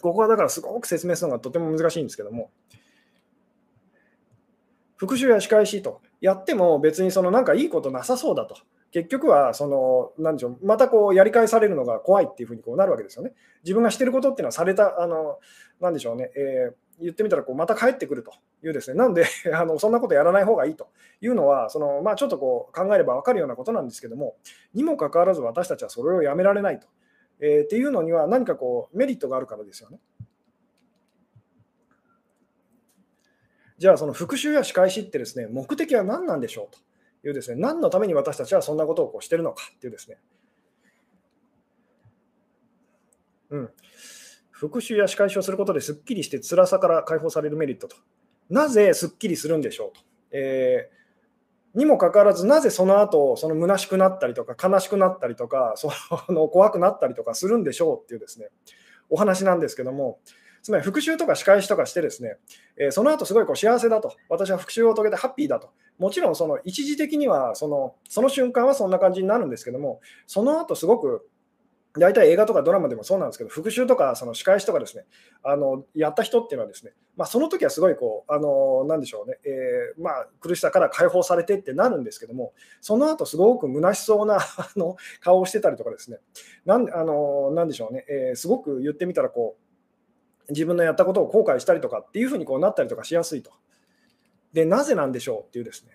[0.02, 2.50] ここはだからすごく説明するのがとても難しいんですけども。
[4.96, 8.56] 復習や仕返しとやっても別にそのなんかいいことなさそうだと。
[8.92, 13.32] 結局はその何でしょうまたこうやり返されるのが怖いっていうふうにこうなるわけですよね。
[13.62, 15.38] 自分がしてることっていうのはされた、あの
[15.80, 18.32] なんでしょうね、えー、言ってみたらこうまた帰ってくると
[18.64, 20.88] いうですね、なんで あのそんなことやらない方がいいと
[21.20, 24.34] いうのは、そのまあ、ちょっとこう考えれば分かるようなことなんですけども、
[24.74, 26.88] にもかかわらず私たちはそれをやめられないと、
[27.38, 30.00] えー、っていうのには何かこうメリットがあるからですよね。
[33.80, 36.76] じゃあその復習や仕返しってですね、目的は何なんでしょう
[37.22, 40.18] というですね、何のために私たちはそんなことをこうしてるのかっていうですね、
[43.48, 43.70] うん、
[44.50, 47.96] 復習や仕返しをすることですっきりして辛さから解放されるメリットと。
[48.50, 50.04] なぜすっきりするんでしょうと。
[50.32, 55.90] えー、にもかかわらず、なぜその後、その虚しくなったりとか、悲しくなったりとか、そ
[56.28, 58.50] の 怖くなったりとかするんでしょうっていうですね、
[59.08, 60.18] お話なんですけども、
[60.62, 62.36] つまり復習とか仕返しとかしてですね、
[62.76, 71.26] えー、その後すごいこう幸せだと、私は復習を遂げてハッピーだと、もちろんその一時的にはそのその瞬間はそんな感じになるんですけども、その後すごく
[71.98, 75.04] 大体映画とかドラマでもそうなんですけど、復習とかその仕返しとかですね、
[75.42, 84.40] あのやった人っていうのはですね、まあ、その時はすごいこう、あのなんでしょうね、えー、まあ、苦しさから解放されてってなるんですけども、その後すごく虚しそうなあ
[84.76, 86.18] の顔をしてたりとかですね、
[86.64, 89.69] なんあのなんでしょうね、えー、すごく言ってみたらこう、
[90.50, 93.50] 自分のやったことを後悔したりとかっていうふうにこうなったりとかしやすいと。
[94.52, 95.92] で、なぜなんでしょうっていうですね。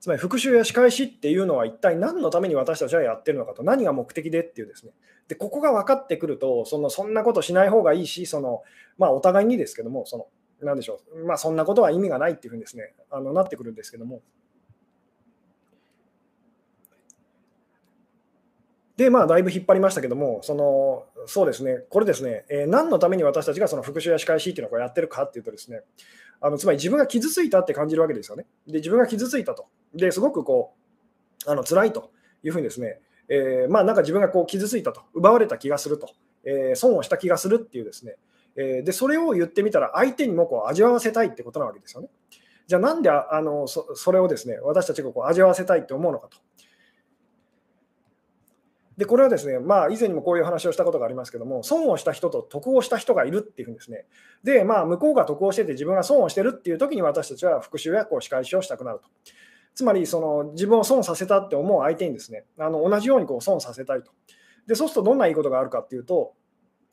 [0.00, 4.92] つまり復習や仕返しっていうのは一体何のために私たちはやってるのかと、何が目的でっていうですね。
[5.28, 8.62] で、ここが分かってくると、そのそんなことしない方がいいし、その
[8.98, 10.26] まあ、お互いにですけども、その
[10.60, 14.22] なんでしょう、まあ、そんなことは意味がないっていうふうにですね、あのなってくるんですけども。
[18.96, 25.80] で、まあ、だいぶ引っ張りましたけども、そのそうですね、これですね、えー、何のために私たちがその復習や仕返しっていうのをやってるかっていうとですね、
[26.40, 28.46] あのつまり自分が傷ついたって感じるわけですよね。
[28.66, 29.66] で、自分が傷ついたと。
[29.94, 30.74] ですごくこ
[31.46, 36.10] う、あの辛いというふうにですね、えー、まあなんか自分がこう傷ついたと、奪われた気がすると、
[36.44, 38.16] えー、損をした気がするっていうですね、
[38.56, 42.08] えー、でそれを言ってみたら、相手にもこう味わわせたいってことなわけですよね。
[42.66, 46.38] じゃあ、なんであのそそれをですね私たちがこう味わわせたいって思うのかと。
[48.96, 54.06] で、これはですね、まあ、以前にもこういう話をしたことがありますけども、損をした人と得をした人がいるっていうふうにですね、
[54.44, 59.08] で、まあ、向こうが得をしてて自分が損をしてるっていう時に私たちは復讐やこう仕返しをしたくなると。
[59.74, 64.12] つまり、その自分を損させたって思う相手にですね、あの同じようにこう損させたいと。
[64.68, 66.34] で、そうするとどんないいことがあるかっていうと、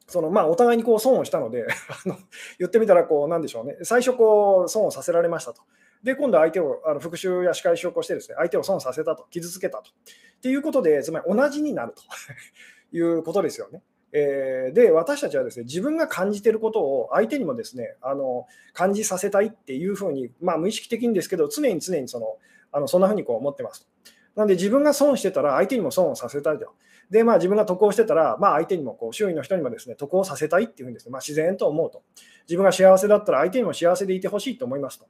[0.08, 1.68] そのまあ、お互いにこう損をしたので
[2.60, 5.62] 言ってみたらこう、なんでしょうね、最初こう損をさせられましたと。
[6.04, 9.90] で、今度相手をあの復讐や仕返しを起こしてですね、相手を損させたと、傷つけたと。
[9.90, 12.02] っていうことで、つまり同じになると
[12.96, 13.82] いうことですよね。
[14.14, 22.38] えー、で、私たちはですね、自分が感じていることを相手にもですね、あの感じさせたいっていうふうに、まあ、無意識的にですけど、常に常にその
[22.74, 23.88] あのそんなふうにこう思ってます。
[24.36, 26.74] なので、自分が損してたら相手にも損をさせたいと。
[27.10, 32.04] で、まあ、自分が得をしてたら、まあ、相手にもこう周囲の人にもですね得をさせたいっていうふうにですね、まあ、自然と思うと。
[32.48, 35.06] 自分が幸せだったら相手にも幸せでいてほしいと思いますと。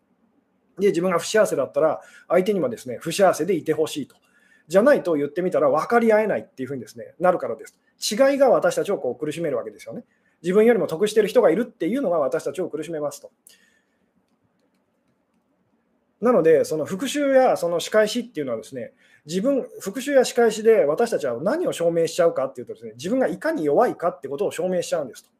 [0.80, 4.16] で、自分が不幸せだったら、相手にもですね、不幸せでいてほしいと。
[4.68, 7.78] じゃないと言ってみたら分かり合えないっていうふうにですね、なるからです。
[8.00, 10.04] 違いが私たちをこう苦しめるわけですよね。
[10.42, 13.32] 自分よりも得してる人がいるっていうのが私たちを苦しめますと。
[16.22, 18.94] なので、その復讐やその仕返しっていうのはですね、
[19.26, 25.31] 自分、復讐や仕返しで私たちは何を証明しちゃうかっていうとですね、自分がいかに弱いかってことを証明しちゃうんですと。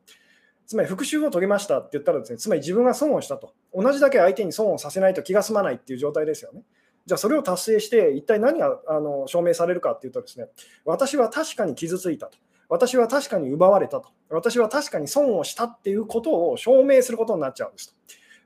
[0.72, 3.54] つまり復讐を遂げましたって言ったらですね、つまり自分が損をしたと。
[3.74, 6.64] 同じだけ相手に損をさせないと気が済まないっていう状態ですよね。
[7.06, 10.48] じゃあそれを達成して、一体何があの証明されるかっていうとですね、
[10.86, 12.38] 私は確かに傷ついたと。
[12.70, 14.12] 私は確かに奪われたと。
[14.30, 17.94] 私は確かに損をしたっていうことを証明することになっちゃうんです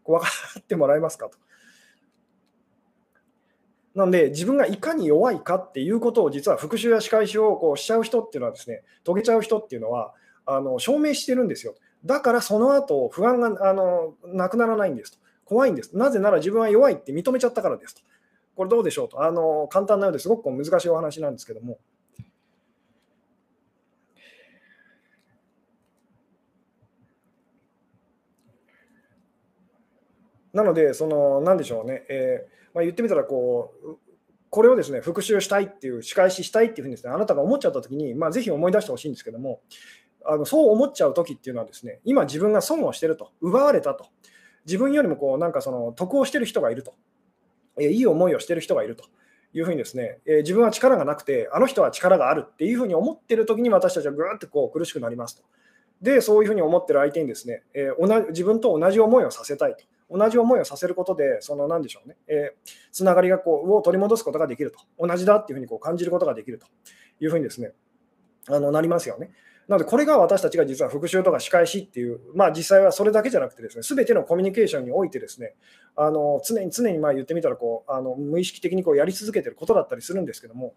[0.03, 0.11] と。
[0.11, 1.37] 分かってもらえますかと。
[3.93, 11.75] なので、自分がいかに弱いかっていうことを、実は復讐や仕返しをこうしちゃう人っていうのはですね、遂げちゃう人っていうのは、あの証明してるんですよ。
[12.05, 15.17] だからその後不安があのなくならないんですと。
[15.43, 15.95] 怖いんです。
[15.95, 18.01] なぜなら自分は弱いって認めちゃったからですと。
[18.55, 19.23] これどうでしょうと。
[19.23, 21.77] あの簡単なようですごく難しいお話なんですけども。
[30.53, 33.97] なので、その、なんでしょうね、えー、まあ、言ってみたらこう、
[34.49, 39.59] これをですね復習したいっていう、仕返ししたいっていうふうにです、ね、あなたが思っちゃったときに、まあ、ぜひ思い出してほしいんですけども、
[40.27, 44.07] あのそう思っちゃうときっていうのはですね、今自分が損をしてると、奪われたと、
[44.65, 46.93] 自分よりもこうなんかその得をしてる人がいると、
[47.79, 49.05] いい思いをしてる人がいると。
[49.57, 55.43] いうふうにですね、え、自分は力がなくて、あの人は力があるっていうふうに思ってるときに私たちはぐーってこう苦しくなりますと。
[56.01, 59.85] で、そういうふうに思ってる相手にですね、え、同じ自分と同じ思いをさせたいと。
[60.09, 66.67] 同じ思いをさせることで、その何でしょうね、えー、つながりがこうを取り戻すことができると、同じだっていうふうにこう感じることができると
[67.21, 67.71] いうふうにですね、
[68.47, 69.31] あのなりますよね。
[69.67, 75.55] なので、これが私たちが実は復習とか仕返しっていう、まあ、実際はそれだけじゃなくてですね、すべてのコミュニケーションにおいてですね、
[75.95, 80.75] あの常に常にまあ言ってみたらこうあの無意識的にこうやり続けてることだったりするんですけども、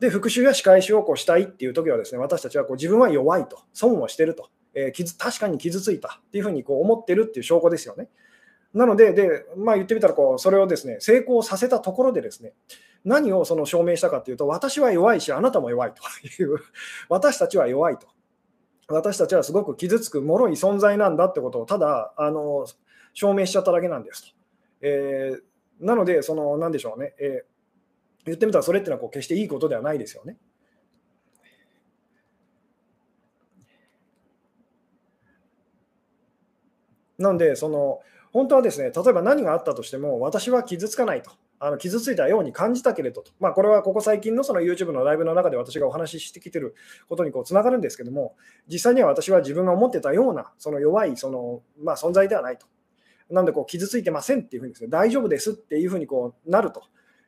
[0.00, 8.08] で、復習や仕返しをこうしたいっていう時はですね、私たちはこう自分は弱いと、損をしてると、えー、傷確かに傷ついたっていうふうにこう思ってるっていう証拠ですよね。
[8.74, 12.52] なので、でまあ、言ってみたらこう、それをですね成功させたところで、ですね
[13.04, 16.58] 何をその証明したかというと、私は弱いし、あなたも弱いという、
[17.08, 18.06] 私たちは弱いと。
[18.88, 22.66] 私たちはすごく傷つく、脆い存在なんだってことを、ただあの
[23.14, 24.28] 証明しちゃっただけなんですと。
[24.82, 30.36] えー、なので、その、なんでしょうね、えー、言ってみたら、それってのはこう決していいことではないですよね。
[37.18, 38.00] なんで、その
[38.32, 41.30] 本当はですね、例えば何があったとしても、私は傷つかないと。
[41.64, 46.74] あの傷ついたように感じたけれどと、まあ、これはここ最近のその YouTube のライブの中で私がお話ししてきてる
[47.08, 48.34] ことにつながるんですけども、
[48.66, 52.66] 実際には私は自分が思ってたようなその弱いその、まあ、存在ではないと。
[53.30, 56.82] なんでこう傷ついてませんっていうふうにです、ね、大丈夫ですっていうふうにこうなると。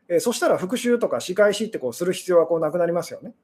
[0.08, 3.34] えー、そしたら復習とか仕返しってこうする必要はこうなくなりますよね。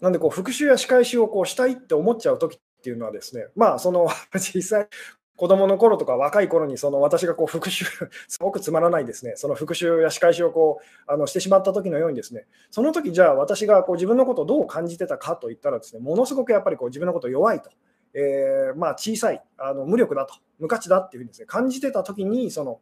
[0.00, 4.88] なんでこう復習や仕返しをこうしたいって思っちゃうときっっていうのはですね、まあその 実際
[5.36, 7.84] 子供の頃とか若い頃にその私がこう復習、
[8.26, 17.70] すごくつまらないですね、その復習や仕返しをこうあのしてしまった時のようにですね、その時じゃあ私がこう自分のことをどう感じてたかといったらですね、ものすごくやっぱりこう自分のこと弱いと、
[18.14, 22.80] えー、まあ小さい、あの無力だと、無価値だっていうふうにですね、感じてた時に、その、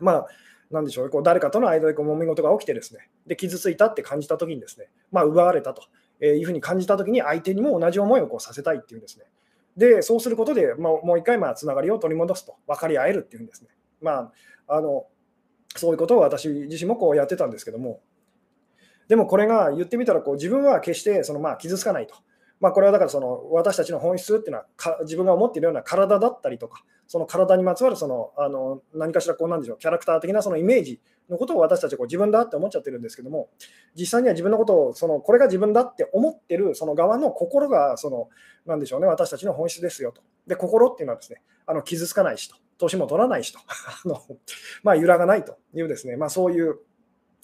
[0.00, 0.26] まあ、
[0.70, 5.82] なんでしょう、こう誰かとの間でこう揉め事が起きてですね、で傷ついたって感じた時にですね、まあ奪われたと。
[6.20, 9.24] えいうふうに感じたときに相手にも同じ思いをこうさせたいっていうんですね。
[9.76, 13.68] で、そうすることで、まあ、もう一回まあつながりを取り戻すと、分かり合えるっていうんですね。
[14.00, 14.32] ま
[14.66, 15.06] あ、あの
[15.76, 18.00] そういうことを私自身もこうやってたんですけども、
[19.08, 22.14] でもこれが言ってみたらこう自分は決してそのまあ傷つかないと。
[22.60, 33.48] まあ、これはだからその私たちの本質っていうのはか自分が思っているような体だったりとか、その体にまつわるそのあの何かしらこうなんでしょうキャラクター的なそのイメージのことを私たちはこう自分だって思っちゃってるんですけども、
[33.94, 38.28] 実際には自分のことをそのこれが自分だって思ってるその側の心がその
[38.66, 40.22] なんでしょうね私たちの本質ですよと。
[40.46, 43.58] で心っていうのはですねあの傷つかないしと、年も取らないしと、
[44.04, 44.20] あの
[44.82, 46.78] まあ、揺らがないというですね、まあ、そういう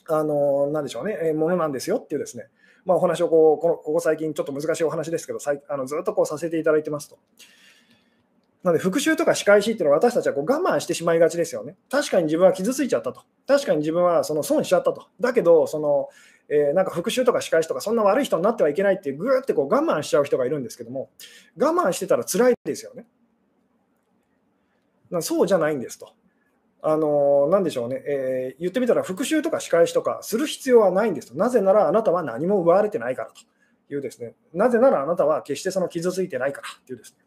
[0.09, 2.49] あのなんでしょうねものなんですよっていうですね
[2.87, 7.19] まあ、お話をこうこのここ最近ちょっと難しいお話ですけど、あのずっとこうさせていただいてますと。
[8.63, 11.77] なので、復習とか仕返しっていうのは私たちはこう我慢してしまいがちですよね。
[11.91, 13.23] 確かに自分は傷ついちゃったと。
[13.47, 15.07] 確かに自分はその損しちゃったと。
[15.21, 16.09] だけど、その
[16.49, 21.11] えー、なんか復讐とか仕返しとか、そんな悪い人になってはいけないってぐーってこう我慢しちゃう人がいるんですけども、
[21.59, 23.07] 我慢してたら辛いですよね。
[25.21, 26.13] そうじゃないんですと。
[26.83, 31.35] あのなんでしょうね、えー、言ってみたら復讐とか仕返しとかする必要はないんですと。
[31.35, 34.35] なぜならあなたは何も奪われてないからというですね。
[34.53, 37.27] なぜならあなたは決してその傷ついてないからというですね。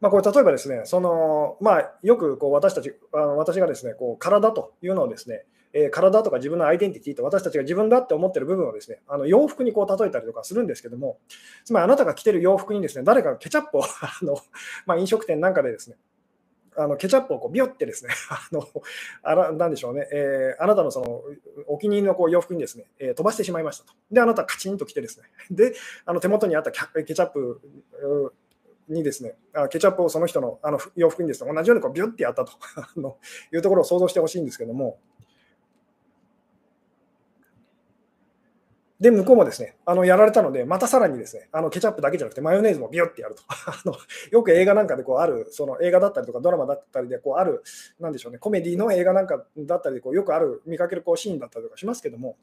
[0.00, 11.18] まあ、これ例えばですね、そのまあ、よくこう私たち、あの私がですねこう体というのをですね、えー、体とか自分のアイデンティティと私たちが自分だって思ってる部分をですね、あの洋服にこう例えたりとかするんですけども、
[11.64, 14.36] つまりあなたが着てる洋服にですね、誰かがケチャップを あの、
[14.86, 15.96] まあ、飲食店なんかでですね、
[16.76, 18.66] あのケチャップをこうビュってですね、 あの
[19.22, 21.22] あらなんでしょうね、えー、あなたのその
[21.66, 23.92] お気に入りのこう洋服にですね、えー、飛ばしてしまいましたと。
[24.10, 27.60] で、あなたカチンと来てですね、 で、あの手元にあったケチャップ
[28.88, 29.36] にですね、
[29.70, 32.52] ケチャップをその人のあの洋服にですね、同じようにこうビュってやったと
[33.52, 34.98] いうところを想像してほしいんですけども、
[39.02, 43.42] で、向こうもですね、あのやられたので、またさらにですね、あのケチャップだけじゃなくて、マヨネーズもビュってやると。
[43.50, 43.96] あの
[44.30, 47.64] よく映画なんかでこうある、その映画だったりとか、ドラマだったりでこうある、
[47.98, 52.36] なんでしょうね、コメディの映画なんかだったりでこう、よくある、見かけるこうシーンだったりとかしますけども、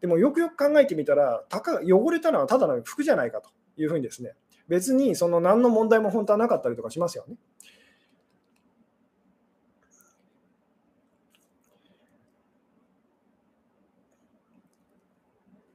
[0.00, 4.32] でもよくよく考えてみたら、たか汚れたのはただの服じゃないかというふうにですね、
[4.68, 7.36] 別にその何の問題も本当はなかったりとかしますよね。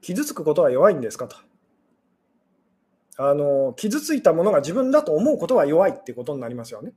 [0.01, 1.37] 傷つくことは弱いんですかと。
[3.17, 6.93] あの傷ついたものが自分だと思うことは弱いっていことになりますよね。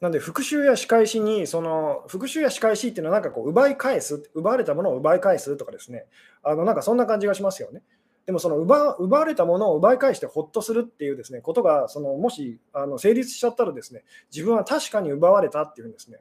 [0.00, 6.06] なんで復讐や仕返しにその復讐や仕返しっていうのはなんかこう奪い返す奪われたものを奪い返すとかですね
[6.42, 7.82] あのなんかそんな感じがしますよね。
[8.30, 16.18] でもその奪奪われたものを奪い返してほっとするっていうですねことがそのもしあの成立しちゃったらですね自分は確かに奪われたっていうんですね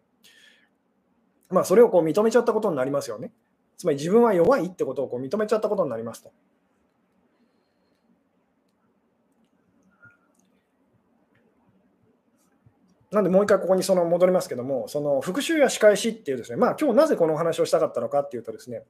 [1.51, 3.31] まあそれをこう認めちゃったことになりますよね
[3.77, 6.31] つまり自分は弱いってことをこう認めちゃったことになりますと。
[13.11, 18.83] なんでもう一回ここにその戻りますけども、その復習や仕返しっていうですね、まあ今日なぜこのお話をしたかったのかっていうとですね、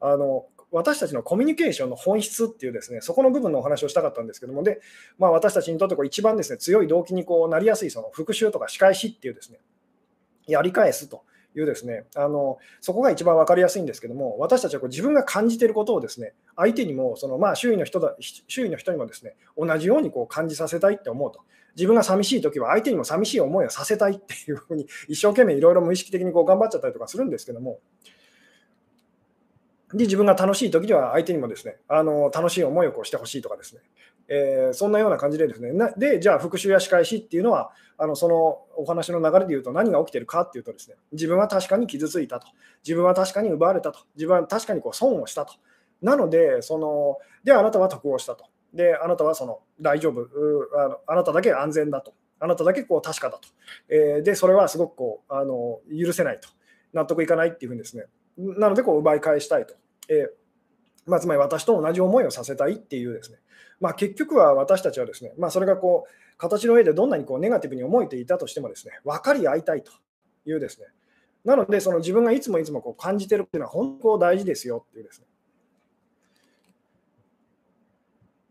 [0.00, 4.80] あの私たちのコミュニケーションの本質っていうですね、そこの部分のお話をしたかったんですけども、で、
[5.18, 9.58] まあ、私たちにとってこう一番ですね、強い動機にこうなりやすいその復習とか仕返しっていうですね、
[10.46, 21.40] やり返すというですね、あのそこが一番分かりやすいんですけども、私たちはこう自分が感じていることをですね、相手にもその、まあ、周囲の人だ周囲の人にもですね、同じようにこう感じさせたいって思うと。
[21.76, 27.78] 自分が寂しいときは相手にも寂しい思いをさせたいっていうふうに一生懸命いろいろ無意識的にこう頑張っちゃったりとかするんですけども、
[29.92, 33.80] で、自分が楽しい時には相手にもですね、あの楽しい思いをこうしてほしいとかですね、
[34.28, 42.46] えー、そんなような感じでですね、なで、じゃあ復習や仕返しっていうのは、あのそのお話の流れで言うと何が起きてるかっていうとですね、自分は確かに傷ついたと、
[42.84, 45.54] 自分は確かに奪われたと、自分は確かにこう損をしたと。
[46.02, 48.44] なので、そので、あなたは得をしたと。
[48.74, 50.28] で、あなたはその大丈夫
[50.78, 52.12] あの、あなただけ安全だと。
[52.40, 53.48] あなただけこう確かだと。
[53.88, 56.48] えー、で、それはすごくこうあの許せないと。
[56.92, 58.04] 納得いかないっていうふうにですね、
[58.38, 59.74] なのでこう奪い返したいと。
[60.08, 63.38] えー、まあ、つまり私と同じ思いをさせたいっていうですね、
[63.80, 69.92] まあ、結局は私たちはですね、まあ、それがこう形の上でどんなにこうネガティブに思えていたとしてもですね、分かり合いたいと
[70.46, 70.86] いうですね、
[71.44, 75.26] なのでその自分がいつもいつもこう感じてるっていうのは本当大事ですよっていうですね、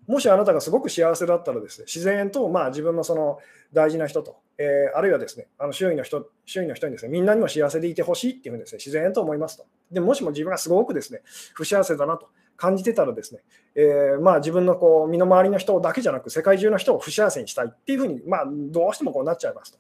[0.08, 3.40] もしあなたがすごく幸せだったらですね、自然とまあ自分のその
[3.74, 9.66] 大事な人と、えー、あるいはですね、あの周囲の人、周囲の人にですね、みんなにも幸せでいてほしいっていうふうにですね、自然と思いますと。
[9.92, 11.22] でもしも自分がすごくですね、
[11.54, 13.42] 不幸せだなと感じてたらですね、
[13.76, 19.80] えー、まあ自分のこう身の回りの人だけじゃなく、世界中の人を不幸せにしたいっていうふうに、まあどうしてもこうなっちゃいますと。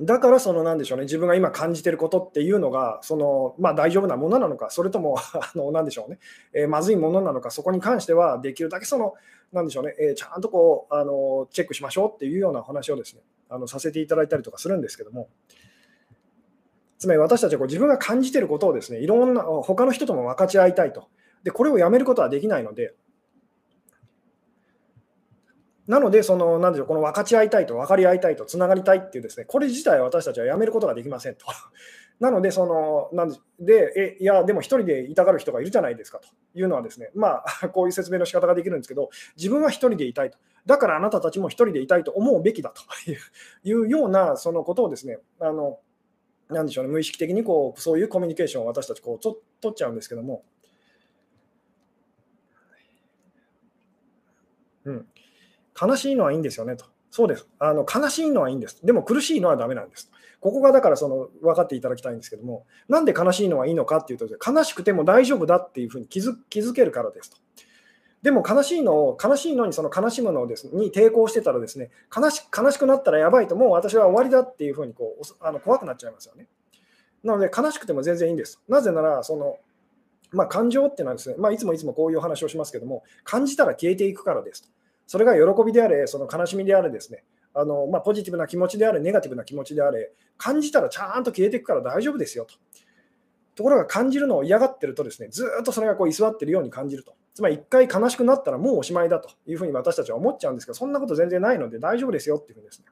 [0.00, 6.18] だからそのなんでしょうね自分が今感じてることっていうのがその、まあ、大丈夫なものなのかそれとも あのなんでしょうね、
[6.54, 9.14] えー、まずいものなのかそこに関してはできるだけその
[9.52, 15.28] なんでしょうね、えー、ちゃんとこうあのチェックしましょうっていうような話をですねあのさせていただいたりとかするんですけども
[16.98, 21.08] つまり私たちはこう自分が感じてることをですねいろんな他の人とも分かち合いたいと。
[21.42, 22.94] でこれをやめることはできないので
[25.86, 31.46] なので、その、なんでしょう、この分かち合いたいと、分かり合いたいと、つながりたいっていうですね、これ自体私たちはやめることができませんと。
[32.20, 40.38] なので、その、なんで、でえいや、でも一人でいたがる人がいるじゃないですかというのはですね、まあ、 こういう説明の仕方ができるんですけど、自分は一人でいたいと。
[40.66, 42.82] だからあなたたちも一人でいたいと思うべきだと
[43.68, 45.80] いうような、そのことをですね、あの、
[46.48, 49.36] なんでしょうね、無意識的にこうそういうコミュニケーションを私たちこう取
[49.68, 50.44] っちゃうんですけども、
[54.84, 55.06] うん、
[55.82, 56.84] 悲しいのはいいんですよねと。
[57.10, 57.48] そうです。
[57.58, 58.84] あの悲しいのはいいんです。
[58.84, 60.10] でも苦しいのはダメなんです。
[60.40, 67.36] ここがだからその分かっていただきたいんですけども、なんで悲しいのはいいのかっていうと、悲しくても大丈夫だっていうふうに気づ気づけるからですと。
[68.22, 76.46] でも悲しいのを、悲しいのにその悲しむのをです、ねに抵抗してたらですね悲し、悲しくなったらやばいと、もう私は終わりだっていうふうにこうあの怖くなっちゃいますよね。
[77.24, 78.60] なので悲しくても全然いいんです。
[78.68, 79.58] なぜなら、その
[80.32, 84.70] まあ、感情っていうのはですね、まあ、いつもいつもこういう話をしますけども、感じたら消えていくからですと。
[85.12, 92.54] それが喜びであれ、その悲しみであれですね、あのまあ、ポジティブな気持ちであれ、ネガティブな気持ちであれ、感じたらちゃんと消えていくから大丈夫ですよと。
[93.54, 97.12] ところが感じるのを嫌がってるとですね、ずっとそれがこう居座ってるように感じると。
[97.34, 102.86] つまり一回悲しくなったらもうおしまいだというふうに私たちは思っちゃうんですけど、そんなこと全然ないので大丈夫ですよっていうふうにですね。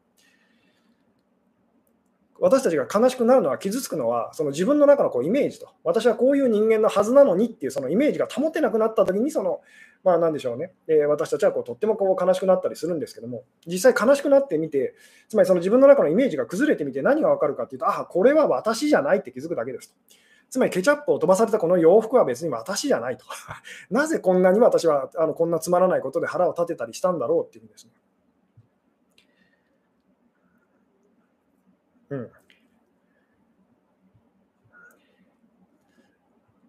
[2.41, 9.61] 私たちが悲しくなるのは傷つくのはその自分の中のこうイメージと私はこういう人間のはずなのにっていうそのイメージが保てなくなった時にその
[10.03, 14.95] まあ何でしょうね、えー、私たちはこうとってもこう悲しくなったりするんですけども実際悲しくなってみて
[15.28, 19.97] つまりその自分の中のイメージが崩れてみて何が分かるかっていうとああこれは私じゃないって気づくだけですと。
[20.49, 23.24] つまりケチャップを飛ばされたこの洋服は別に私じゃないと。
[23.88, 27.93] なぜこんなに私はあのこんなつまらないことで腹を立てたりしたんだろうっていうんですね。
[32.11, 32.30] うん、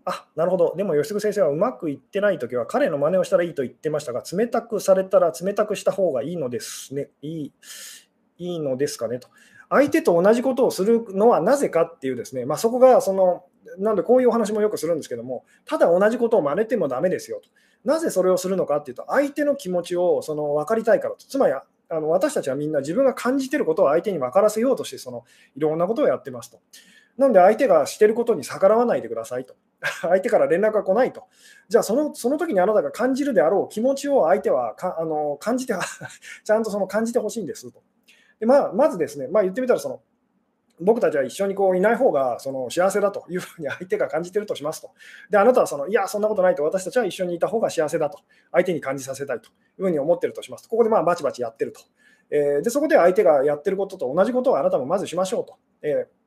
[0.05, 0.73] あなるほど。
[0.75, 7.09] でも、吉嗣先生はうまくいってないときは、彼の真似をしたらいいと言ってましたが、冷たくされたら冷たくした方がいいのですね。
[7.21, 7.53] いい
[8.37, 9.29] いいのですかねと。
[9.69, 13.45] 相手と同じことをするのはなぜかっていうですね、まあ、そこがその、
[13.77, 17.49] なんでこういうお話もよくするんですけども、ただ同じことを真似てもだめですよと。
[17.85, 21.25] なぜそれをするのかっていうと、相手の気持ちをその分かりたいからと。
[21.25, 21.53] つまり
[21.91, 25.25] あの私たちはみんな自分が感じていることを相手に分からせようとしてその
[25.55, 26.59] いろんなことをやってますと。
[27.17, 29.55] なんで相手がしてることに逆らわないでくださいと。
[30.01, 31.25] 相手から連絡が来ないと。
[31.67, 35.73] じゃあその、その時にあなたが感じるであろう気持ちを相手はかあの感じて、
[36.43, 37.81] ちゃんとその感じてほしいんですと。
[38.39, 40.01] でまあ、まずですね、まあ、言ってみたらその、
[40.81, 44.91] 僕たちは一緒にこういない方がその幸せだというふうに相手が感じてるとしますと。
[45.29, 48.19] で、あなたはその、いや、そんなことないと、私たちは一緒にいた方が幸せだと、
[48.51, 50.69] 相手に感じさせたいというふうに思ってるとしますと。
[50.69, 51.81] ここでまあバチバチやってると。
[52.29, 55.55] えー、で、そこで相手がやってることと同じことをあなたもまずしましょうと。
[55.81, 56.21] えー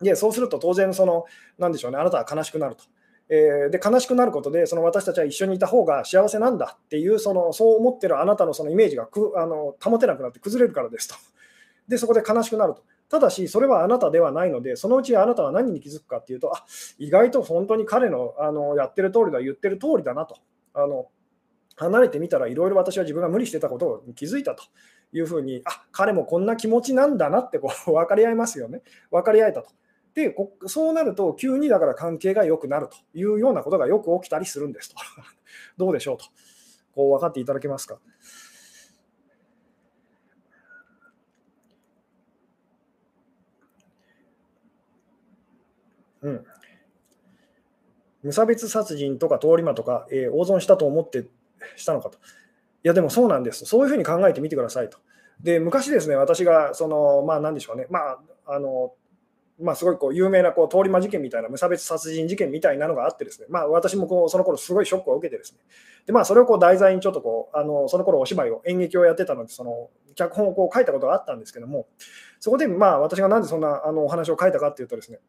[0.00, 1.24] で、そうすると当然、その、
[1.58, 2.84] なんでしょうね、あなたは悲しくなると。
[3.28, 11.16] えー、で悲しくなることで、その私たちは一緒にいた方が幸せなんだっていう、そのそう思ってるあなたのそのイメージがくあの保てなくなって崩れるからですと。
[11.88, 12.84] で、そこで悲しくなると。
[13.08, 16.64] ただし、それはあなたではないので、そのうちあなたは何に気づくかっていうと、あ
[16.98, 20.36] 意外と本当に彼のあのやってる通りだ、言ってる通りだなと。
[20.74, 21.06] あの
[21.76, 24.64] 離れてみたらいろいろ私は自分が無理してたことに気づいたと
[25.12, 28.82] いうふうに、あ彼もこんな気持ちなんだなってこう 分かり合いますよね。
[29.10, 29.70] 分かり合えたと。
[30.14, 30.34] で
[30.66, 34.96] そうなると、急にだから関係が良くなるというようなことがよく起きたりするんですと。
[35.76, 36.24] どうでしょうと。
[36.94, 37.98] こう分かっていただけますか？
[46.26, 46.44] うん、
[48.24, 51.26] 無差別殺人とか通り魔とか、えー、大損したと思って
[51.76, 52.18] したのかと。
[52.18, 52.20] い
[52.82, 53.64] や、でもそうなんです。
[53.64, 54.98] そういうふうに考えてみてくださいと。
[55.40, 58.94] で、昔ですね、私が、その、まあ、なんでしょうね、まあ、あの、
[59.60, 65.60] まあ、すごいこう有名なこう通り魔事件みたいな無差別殺人事件みたいなのがあってですね、まあ、私もこうその頃すごいショックを受けてですね、
[66.04, 71.86] でまあ、それをこう題材にちょっとこうあのその頃お芝居を演劇をやってたのでその脚本をこう書いたことがあったんですけども
[72.38, 75.20] そこでまあ私がなんでそんなあのお話を書いたかっていうとですね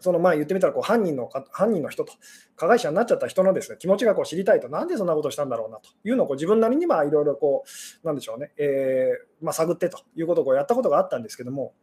[0.00, 2.12] そのまあ言ってみたらこう犯人のか犯人の人と
[2.56, 7.64] 加害者になっちゃった人のです、ね、気持ちがこう知りたいと、なんでそんなことしたんだろうなというのをこう自分なりにいろいろこ
[8.02, 11.74] う、なんでしょうね、えま、探ってということをこうやったことがあったんですけども、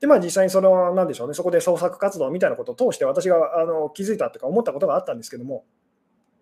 [0.00, 5.64] で、まあ、実際にその、なんでしょうね、そこで創作活動みたいなことを通して私があの気づいたというか思ったことがあったんですけども、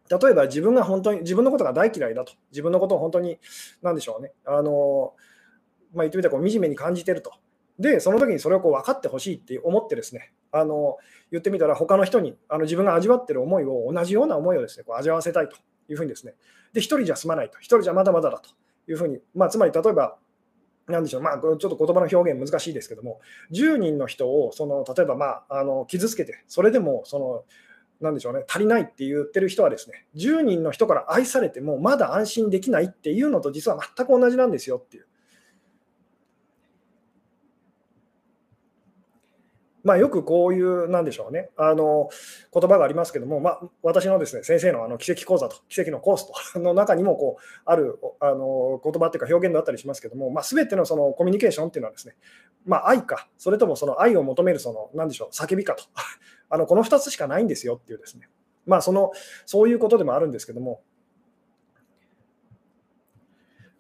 [0.08, 3.38] 例えば自分が本当に、自分のことが大嫌いだと、自分のことを本当に、
[3.82, 5.14] なんでしょうね、あの、
[5.92, 7.32] まあ、言ってみたらこう惨めに感じてると。
[7.78, 10.96] で、その時にそれをこう分かってほしいって思ってですね、あの
[11.30, 15.56] 言ってみたら他の人にあの自分が味わってる思いを同じような思いをですね、こう味わわせたいと
[15.88, 16.34] いうふうにですね、
[16.72, 18.50] で、一人じゃ済まないと、一人じゃまだまだだと
[18.90, 20.16] いうふうに、まあ、つまり例えば、
[20.86, 23.20] なんでしょう、まあ、ちょっと言葉の表現難しいですけども、
[23.52, 27.44] 10人の人をその例えば、まあ、あの傷つけて、それでもその
[28.00, 35.06] なんでしょうね、足りないって言ってる人はですね、10人の人から愛されてもまだ安心できないっていうのと実は全く同じなんですよっていう。
[39.84, 42.08] まあ、よくこういう、なんでしょうね、あの
[42.52, 52.16] 言葉がありますけども、まあ、私のですね先生のあの奇跡講座と奇跡のコースと の中にもこうあるあの言葉っていうか表現だったりしますけども、まあ、全てのそのコミュニケーションっていうのはですね、
[52.66, 55.84] まあ、愛か、それともその愛を求めるその、なんでしょう、叫びかと、
[56.50, 58.28] あのこの2つしかないんですよっていうですね、
[58.66, 59.12] まあ、その
[59.46, 60.82] そういうことでもあるんですけども、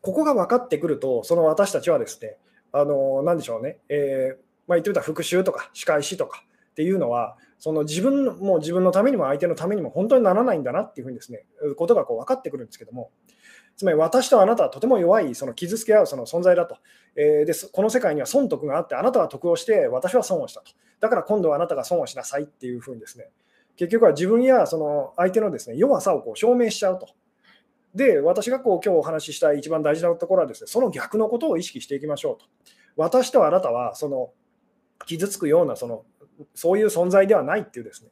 [0.00, 2.38] ここが分かってくると、その私たちはですね、
[2.70, 11.44] あのなんでしょうね、えーまあ、言ってみたら復習とか仕返しとかっていうのは、その自分も自分のためにも相手のためにも本当にならないんだなっていうふうにですね、
[11.76, 13.10] ことがこう分かってくるんですけども、
[13.76, 16.76] つまり私とあなたはとても弱い、その傷つけ合うその存在だと、
[17.16, 20.72] えー、でこの世界には損得があって、あなたは得をして、私は損をしたと。
[21.00, 23.30] だから今度はあなたが損をしなさいっていうふうにですね、
[23.76, 27.08] 結局は自分やその相手のですね弱さをこう証明しちゃうと。
[27.94, 32.46] で、私がこう今日お話ししたい一番大事なところはですね、その逆のことを意識していきましょうと。
[32.96, 34.30] 私とあなたはその
[35.08, 36.04] 傷つくようなその
[36.54, 38.10] そういう存在ではないっていうですね。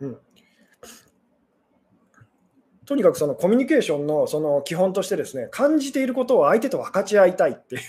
[0.00, 0.18] うん、
[2.86, 7.82] とにかくそのコミュニケーションのその基本としてですね感じていることを相手と分かち合いたいっていう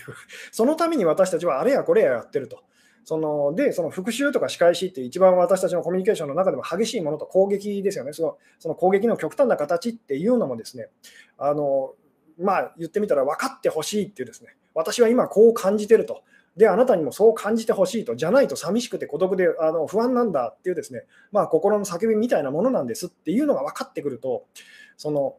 [0.50, 2.62] そのために私たちはあれやこれややってると。
[3.04, 8.12] そので、その復習とか仕返しって一番私たちのコミュニケーションの中でも激しいものと攻撃ですよね。
[8.12, 10.88] そのその攻撃の極端な形っていうのもですね、
[11.38, 11.94] あの
[12.38, 16.22] まあ、言ってみたら分かってほしいっていうですね、私は今こう感じてると。
[16.56, 18.16] で、あなたにもそう感じてほしいと。
[18.16, 24.46] じゃないと寂しくて孤独であの不安なんだっていうですね、まあ、心の叫びみたいなものなんですっていうのが分かってくると、
[24.96, 25.36] その、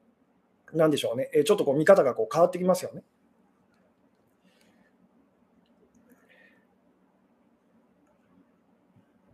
[0.74, 3.04] なんでしょうね、ちょっとこう見方がこう変わってきますよね。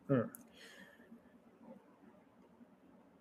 [0.09, 0.31] うん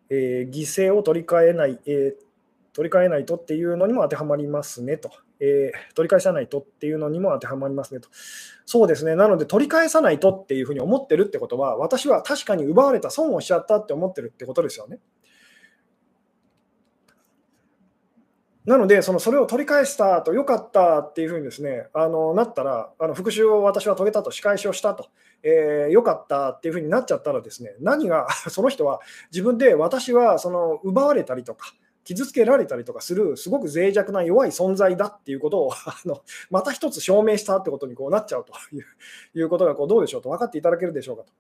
[0.09, 2.27] えー、犠牲を取り替えない、えー、
[2.73, 5.11] 取り替えないとっていうのにも当てはまりますねと、
[5.41, 8.09] えー、取り返さないとっていうのにも当てはまりますねと。
[8.65, 14.99] そうですね、なので取り返さないとっていうふうに思ってるってことは、私は確かに奪われた損をしちゃったって思ってるってことですよね。
[18.65, 25.09] なので、そのそれを取り返したと、よかったっていうふうにですね、あのなったら、あの復讐を私は遂げたと、仕返しをしたと、
[25.49, 31.73] えー、よかったっていうふうになっちゃったらですね、何が、 その人は自分で私はその奪われたりとか、
[32.03, 38.85] 傷つけられたりとかする、すごく脆弱な弱い存在だっていうことを あのまた一つ証明したってことにこうなっちゃうという
[39.39, 41.33] いうことがこうどうでしょうと分かっていただけるでしょうかと。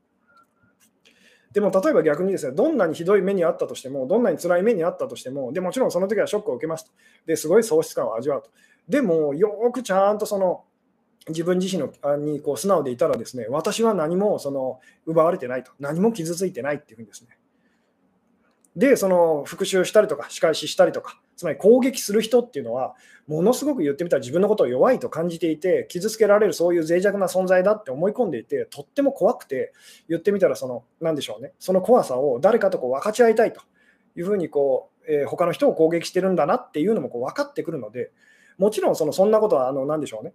[1.53, 6.93] でも例えば逆にですね、どんなにひどい目にあったとしても、どんなに辛い目にあったとしても、でもちろんその時はショックを受けますと。
[7.25, 8.51] ですごい喪失感を味わうと。
[8.89, 10.66] でも、よくちゃんとその
[11.29, 17.39] 自分自身のにこう素直でいたらですね、私は何もその奪われてないと、何も傷ついてないっていうふうにですね。
[18.77, 22.95] で、その復讐したりとか、仕返ししたりとか、つまり攻撃する人っていうのは、
[23.27, 29.73] ものすごく言ってみたら自分のことを弱いと感じていて、傷つけられるそういう脆弱な存在だって思い込んでいて、とっても怖くて、
[30.09, 33.63] 言ってみたら、その、なんでしょうね、その怖さを誰かとこう分かち合いたいと。
[34.17, 38.11] いうふうにこう、えー、他の人を攻撃してるんだなっていうのもこう分かってくるので、
[38.59, 40.33] もちろんそのそんなことは、あの、なんでしょうね、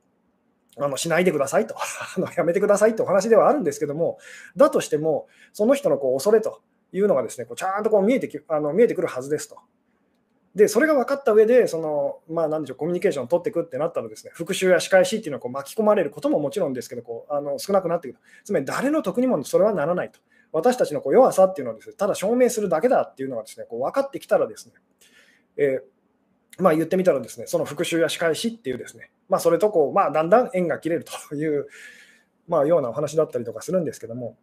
[0.78, 1.76] あのしないでくださいと
[2.18, 4.18] あの、やめてくださいってお話ではあるんですけども、
[4.56, 6.62] だとしても、その人のこう恐れと
[6.94, 9.58] いうのがですね、こうちゃんとこう見えてきあの見えてくるはずですと。
[10.56, 18.20] で、それが分かった上で、その、まあ、なんでしょう、コミュニケーションを取っていくってなったらですね、復習や仕返しっていうのをこう巻き込まれることももちろんですけど、こうあの少なくなってくる。
[18.44, 20.20] つまり、誰の得にもそれはならないと。
[20.52, 24.74] 私たちのこう弱さっていうのはですね、ただ証明するだけだっていうのがですね、こう分かってきたらですね、
[25.56, 31.68] えー、まあ、言ってみたらですね、その復習や仕返しっていうですね、まあ、それとこう、まあ、だんだん縁が切れるという、
[32.50, 34.38] まあ、ようなお話だったりとかするんですけども、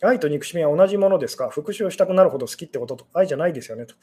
[0.00, 1.48] 愛と憎しみは同じものですか？
[1.48, 3.94] 復讐したくなるほど好きってことと愛じゃないですよねと。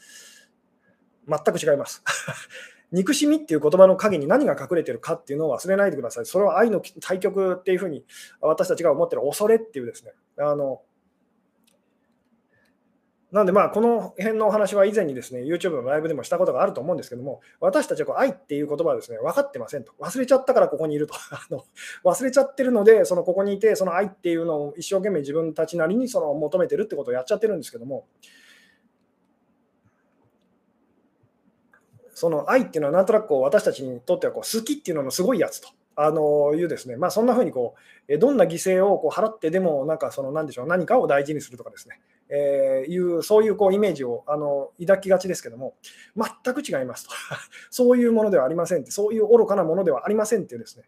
[1.28, 2.02] 全く違います。
[2.92, 6.26] 憎しみっていう言葉の陰に何が隠れてるかっていうのを忘れないでください。
[6.26, 8.04] それは愛の対極っていうふうに
[8.40, 10.82] 私たちが思ってる恐れっていうですね、あの
[13.32, 19.92] なんでまあこの辺のお話は以前にですね YouTube のライブでもしたことがあると思うんですけども私たちはこう愛っていう言葉はですね分かってませんと。
[20.00, 21.14] 忘れちゃったからここにいると。
[21.30, 21.64] あの
[22.04, 28.06] 忘れちゃってるのでそのここにいてその愛っていうのを一生懸命自分たちなりにその求めてるってことをやっちゃってるんですけども
[32.14, 37.74] その愛っていうのはなんとなくこう私たちにとってはこう好きっていうののすごいやつとあのいうですね、まあ、そんな風にこ
[38.08, 42.00] うどんな犠牲をこう払ってでもなんかその何でしょう何かを大事にするとかですね、
[42.32, 45.74] えー、いうそういうこうイメージをあの抱きがちですけども
[46.16, 47.10] 全く違いますと。
[47.70, 50.84] そういうものではありませんってそういう愚かなものではありませんっていうですね、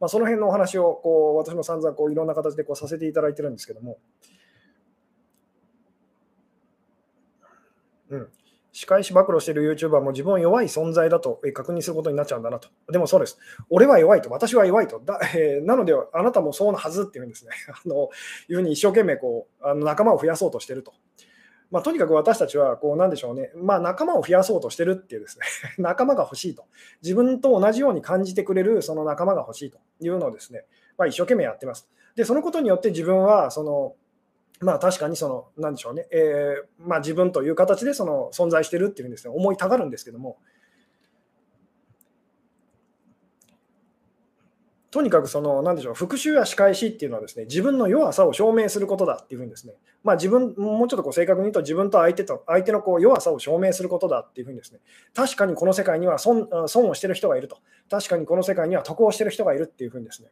[0.00, 3.98] まあ、その辺のお話をこう私も散々こういろんな形でこうさせていただいてるんですけども、
[8.08, 8.32] うん、
[8.76, 12.68] 仕返し暴露している YouTuber も自分は弱い存在だと確認することになっちゃうんだなと。
[12.92, 13.38] でもそうです。
[13.70, 15.00] 俺は弱いと、私は弱いと。
[15.00, 17.52] だえー、なので、あなたもそうなはずっていうんですね。
[17.72, 18.10] あの
[18.50, 20.92] いうふうに一生懸命こうあの仲間を増やそうとしてると。
[21.70, 25.46] まあ、とにかく私たちは、こう、なんでしょうね、まあ、仲間を増やそうとしてるっていうですね、
[25.82, 26.66] 仲間が欲しいと。
[27.02, 30.66] 自分と同じように感じてくれるその仲間が欲しいというのをですね、
[30.98, 31.88] まあ、一生懸命やってます。
[32.14, 33.96] で、そのことによって自分は、その、
[34.60, 40.38] まあ確かにその、なんでしょうね、えー、まあ、自分という形でその存在してるっていうふうにです、ね、思いたがるんですけども、
[44.96, 54.80] とにかくその、なんでしょう、復讐や仕返しっていうのはですね、自分の弱さを証明することだっていうふうにですね、まあ自分、もうちょっとこう正確に言うと自分と相手と、相手のこう弱さを証明することだっていうふうにですね、
[55.12, 57.58] 確かにこの世界には損損をしてる人がいると、
[57.90, 60.30] 確かにこの世界には得をしてる人がいるっていうふうにですね、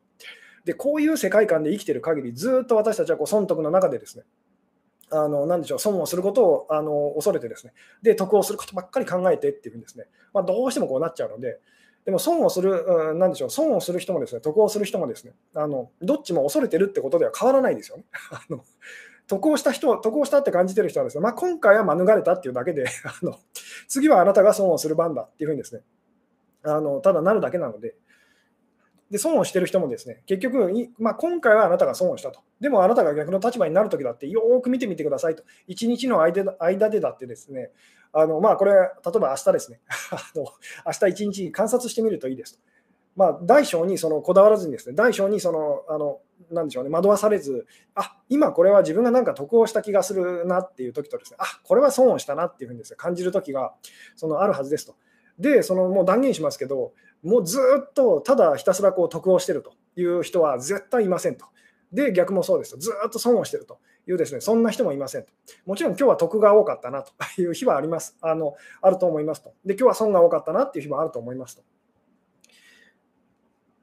[0.64, 4.24] でこういう世界観で生きてる限りずっと私たちはこう損得の中でですね
[5.10, 11.60] あの何でしょう損をすることをあの恐れてですねで得をすることばっかり考えてっていうふうにですね、まあ、どうしてもこうなっちゃうので
[12.04, 18.04] でも損をする、うん、なでしょう損をする人もですね得をする人もですねあのどっちも恐れてるってことでは変わらないですよね。
[18.30, 18.64] あの
[19.26, 23.38] 得をした人、得をしたって感じてる人はですね、まあ、今回は免れたっていうだけであの、
[23.88, 25.80] 次はあなたが損をする番だっていうふうにですね、
[26.62, 27.94] あのただなるだけなので、
[29.10, 32.40] で損をしてる人もですね、結局、まあ、今回はあなたが損をしたと。
[32.60, 35.42] でもあなたが逆の立場になるときだって、よーく見てみてくださいと。
[35.68, 37.70] 1日の間でだってですね、
[38.12, 39.80] あのまあ、これ、例えば明日ですね、
[40.10, 40.44] あの
[40.86, 42.60] 明日1日観察してみるといいですと。
[43.16, 53.72] まあ、大小にそのこだわらずにですね、大小にその、あの、なんでしょうね、惑わされず、あ今これは自分がなんか得をした気がするなっていう時とですね、あこれは損をしたなっていうふうにです、ね、感じる時が
[54.16, 54.96] そのあるはずですと。
[55.38, 56.92] で、そのもう断言しますけど、
[57.24, 57.58] もうず
[57.88, 61.46] っとただひたすらこう得をしてるという人は絶対いませんと。
[61.92, 62.76] で、逆もそうですと。
[62.76, 65.28] ずっと損をしてるというですね、そんな人もいませんと。
[65.64, 68.16] もちろん今日は得が多かったなという日はあります。
[68.20, 69.54] あのあると思いますと。
[69.64, 71.62] で、今日は損が多かったなっていう日もあると思いますと。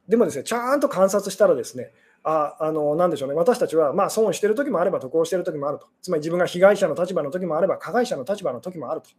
[0.07, 5.87] でもですね、ちゃんと観察したらですね、ああのなでしょうね、私たちは、まあ、損をしている時もあれば得をしている時もあると。
[6.01, 9.09] つまり自分が被害者の立場の時もあれば加害者の立場の時もあると。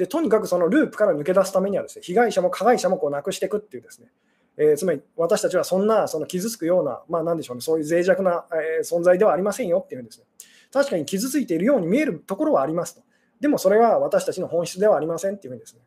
[0.00, 4.08] でとにかくそのループから抜け出すためにはですね被害者も加害者もこうなくしていくっていうですね、
[4.56, 8.46] えー、つまり私たちはそんなその傷つくような、まあ、なんでしょうね、そういう脆弱な、
[8.78, 10.24] えー、存在ではありませんよっていうんですね。
[10.72, 13.02] 確かに傷ついているように見えるところはありますと。
[13.40, 15.80] でもそれは私たちの本質ではありませんっていうふうにですね。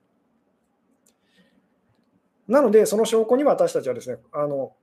[2.47, 4.74] なので、その証拠に私たちはですね、あの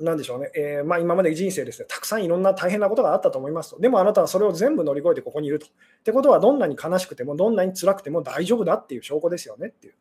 [0.00, 3.80] なんでしょうね、えー、まあ、今まで人生ですね、たくさんいろんな大変なことがあったと思いますと。
[3.80, 5.66] でもあなたはそれを全部乗り越えてここにいると。
[5.66, 5.68] っ
[6.02, 9.94] てことは、どんなに悲しくても、どんなに辛くても大丈夫だっていう証拠ですよねっていう。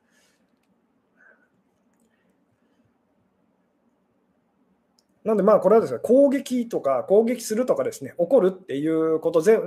[5.24, 9.60] なんでまあこれはですね攻撃とか攻撃するとかですね怒るっていうこと全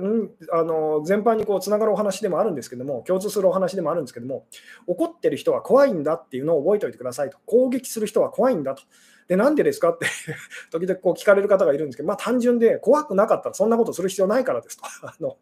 [0.51, 4.45] あの全般にこうつながるお話でもあるんですけども共通するお話でもあるんですけども
[4.85, 8.83] 怒ってる人は怖いんだっていうのを覚えておいてくださいと攻撃する人は怖いんだと
[9.27, 10.05] で、なんでですかって
[10.71, 14.83] 時々こう聞かれる方がいるんですけど、まあ、単純で怖くなかったらそんなことする必要ないからですと。
[15.07, 15.37] あの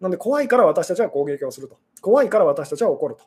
[0.00, 1.78] なんで怖いから私たちは攻撃をすると。
[2.02, 3.24] 怖いから私たちは怒ると。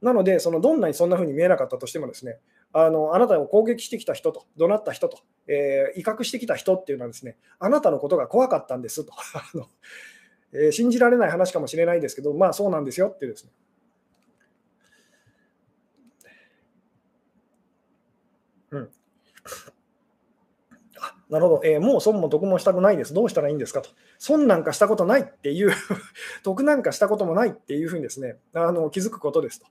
[0.00, 2.38] なので、そのどんなにそんな風に見えなかったとしてもですね、
[2.72, 9.12] あのあなたを攻撃してきた人と、怒鳴った人と、えー、威嚇してきた人っていうのはですね、あなたのことが怖かったんですと。
[9.34, 9.68] あの
[10.54, 13.52] えー、信じられない話かもしれないですけど、まあそうなんですよってですね。
[18.72, 18.90] うん。
[21.00, 23.14] あなるほど、えー、もう損も得もしたくないです。
[23.14, 23.88] どうしたらいいんですかと。
[24.18, 25.72] 損なんかしたことないっていう
[26.44, 29.66] 得なんかしたこともないっていうふうにですね、あの気づくことですと。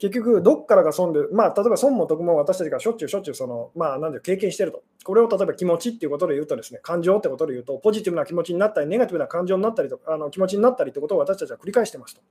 [0.00, 4.82] 結局、どっからが損で、まあ、例えば損も得も私たちがしょっちゅうしょっちゅうその、まあ、なんで経験してると。
[5.04, 12.22] これを例えば気持ちっていうことで言うとですね、感情ってことで言うと、ポジティブな気持ちになったり、ネガティブな感情になったりとあの気持ちになったりってことを私たちは繰り返してますと。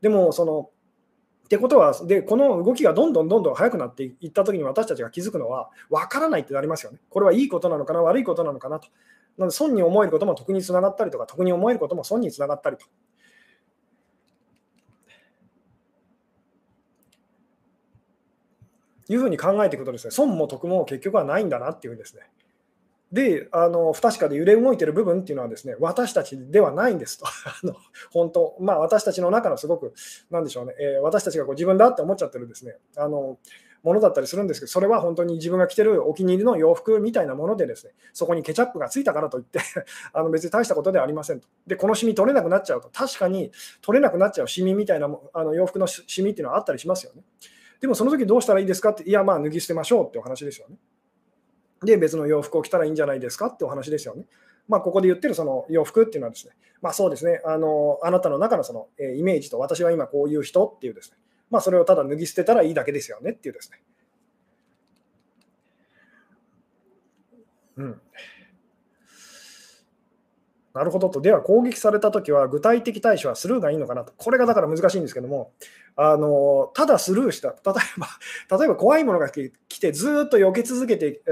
[0.00, 0.70] でも、その、
[1.44, 6.98] ってことは、で、この動きがどんどんどんどん速くなっていったときに私たちが気づくのは、分からないってなりますよね。
[7.10, 8.88] これはいいことなのかな、悪いことなのかなと。
[9.36, 12.86] なので損に思えることも得につながったりとか、得に思えることも損につながったりと。
[19.06, 22.22] いうふうに考えていくとですね、損も得も結局はないんだなっていうふうにですね。
[23.14, 27.26] で、あの不確かで揺れ動いている部分っていうのはですね、私たちではないんですと。
[27.46, 27.76] あの
[28.10, 29.94] 本当、まあ私たちの中のすごく、
[30.30, 33.38] なんでしょうね、えー、私たちがこう自分だって思っちゃってるですね、あの
[33.84, 39.60] ものだったりするんですけど、それは本当に自分が着てるお気に入りの洋服みたいなものでですね、そこにケチャップがついたからといって
[40.12, 41.46] あの別に大したことではありませんと。
[41.68, 47.22] で、このシミ取れなくなっちゃうと、確かに取れなくなっちゃうシミみたいなあの洋服のシミっていうのはあったりしますよね。
[47.80, 50.76] でもその時どうしたらいいですかって、いや、まあ脱ぎ捨てましょうってお話ですよね。
[51.84, 54.24] で、別の洋服を着たらいいんじゃないですかってお話ですよね。
[54.68, 61.16] まあ、ここで言ってるその洋服っていうのはですね、まあそうですね、あのあなたの中のその、えイメージと私は今こういう人っていうですね、
[61.50, 63.80] まあそれをただ脱ぎ捨てたらいいだけですよねっていうですね。
[67.76, 68.00] うん。
[70.74, 71.20] なるほどと。
[71.20, 74.12] では、攻撃されたときは、具体的対処はスルーがいいのかなと。
[74.16, 75.52] これがだから難しいんですけども、
[75.96, 78.08] あのただスルーした、例えば、
[78.58, 81.22] 例えば怖いものが来て、ずっと避け続けて、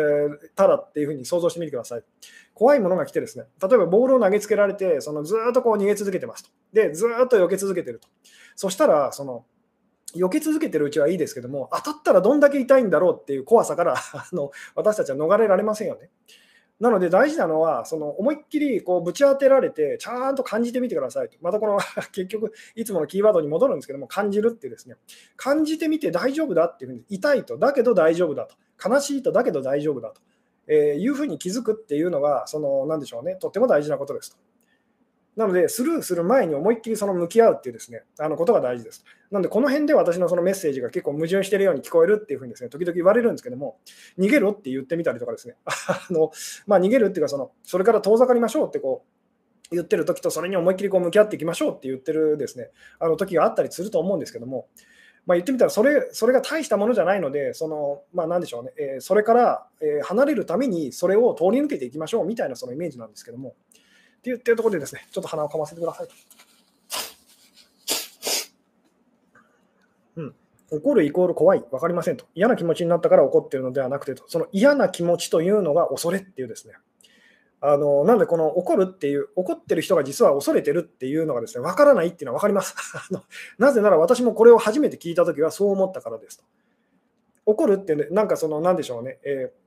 [0.55, 2.05] たらっていうふうに想像してみてください。
[2.55, 6.51] 怖いものが来てですね、例えばボールを投げつけられて、そのずっとこう逃げ続けてますと。
[6.73, 8.07] で、ずっと避け続けてると。
[8.55, 9.45] そしたら、その、
[10.15, 16.11] 避け続けてるうちはいいですけども、当たったらどんだけ痛いんだろうっていう怖さからあの私たちは逃れられませんよね。
[16.83, 21.39] なので大事なのは、その思いっきりこうぶち当てられて、ちゃんと感じてみてくださいと。
[21.41, 21.79] またこの
[22.11, 24.97] 結局、いつものキーワードに戻るんですけども、感じるってですね、
[25.37, 30.21] 感じてみて大丈夫だっていうふうに、痛いと、だけど大丈夫だと、悲しいと、だけど大丈夫だと、
[30.67, 34.39] えー、いうふうに気づくっていうのが、その、なんでしょうね、とっても大事なことですと。
[35.37, 39.05] なので、スルーする前に思いっきりその向き合うっていうですね、あのことが大事です。
[39.33, 43.79] なので、この辺で私のそのメッセージが結構矛盾してるように聞こえるっていうふうにですね、時々言われるんですけども、
[44.19, 46.31] 逃げろって言ってみたりとかですね、 あの
[46.67, 49.07] まあ、逃げるっていうかその、それから遠ざかりましょうってこ
[49.71, 54.69] う、言ってる時とそれに思いっきりこう向き合っていきましょうって言ってるですね、あの時があったりすると思うんですけども、
[55.25, 63.53] まあ、言ってみたらそれ、それが大したものじゃないので、そのまあ、なんでしょうね、えー、それから、えー、離れるためにそれを通り抜けていきましょうみたいなそのイメージなんですけども、っ
[64.21, 66.09] て言ってるところでですね、ちょっと鼻をかませてください。
[70.73, 72.27] 怒るイコール怖い、分かりませんと。
[72.35, 76.75] 嫌な気持ちになったから怒ってるのではなくてと、その嫌な気持ちというのが恐れっていうですね、
[77.61, 82.75] あのなので、この怒るっていう、怒ってる人が実は恐れてるっていうのがですね、分からないっていうのは分かります。
[83.59, 86.45] なぜなら私もこれを初めて聞いたときはそう思ったからですと。
[87.45, 89.63] 怒るって、ね、なんかその、なんでしょうね、えー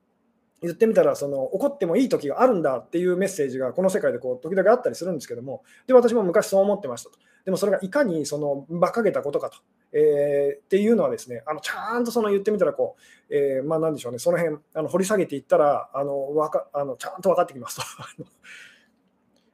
[0.62, 5.64] 言ってみたらその怒ってもいい時があるんだっていうメッセージがこの世界でこう時々あったりするんですけども。
[5.86, 7.18] で私も昔そう思ってましたと。
[7.44, 9.58] でもそれがいかにその馬鹿げたことかと、
[9.98, 12.98] えー、っていうのはですねあのちゃんとその言ってみたらこ
[13.30, 17.84] う、えー、まあなんでしょうねその辺あの掘り下げていったらあのわかあのちゃんと分かってきますと。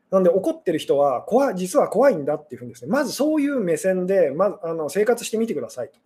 [0.09, 5.99] なんで怒ってる人は怖実は怖いんだっていうふうにですねまずそういう目線で、ま、あの生活してみてくださいと。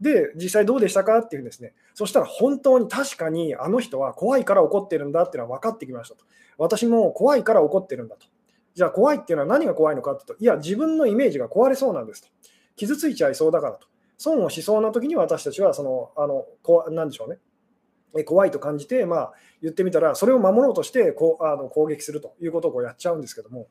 [0.00, 6.24] で、実際どうでしたかっていうですね、そしたら本当に確かにあの人は怖いから怒ってるんだっていうのは分かってきましたと。
[6.56, 8.26] 私も怖いから怒ってるんだと。
[8.74, 12.28] じゃあ怖いっていうのは何が怖いのかっていうと、いや、自分のイメージが壊れそうなんですと。
[12.78, 13.86] 傷ついちゃいそうだからと。
[14.16, 17.38] 損をしそうな時に私たちは、その、あの、こなんでしょうね。
[18.24, 23.68] 怖いと感じて、まあ、言ってみたら、それを守ろうとしてこうあの攻撃するということをやっちゃうんですけども、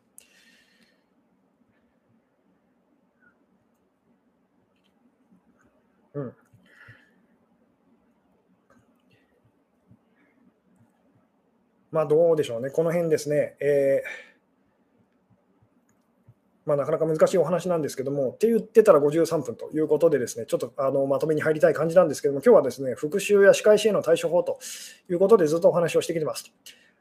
[6.13, 6.33] うん。
[11.91, 14.26] まあ、どうでしょうね、この辺ですね、えー
[16.67, 24.59] まあ、なかなか難しいお話なんですけども、って言ってたら53分ということで、ですねちょっとあのまとめに入りたい感じなんですけども、今日はですね復習や仕返しへの対処法と
[25.09, 26.51] いうことでずっとお話をしてきてますと。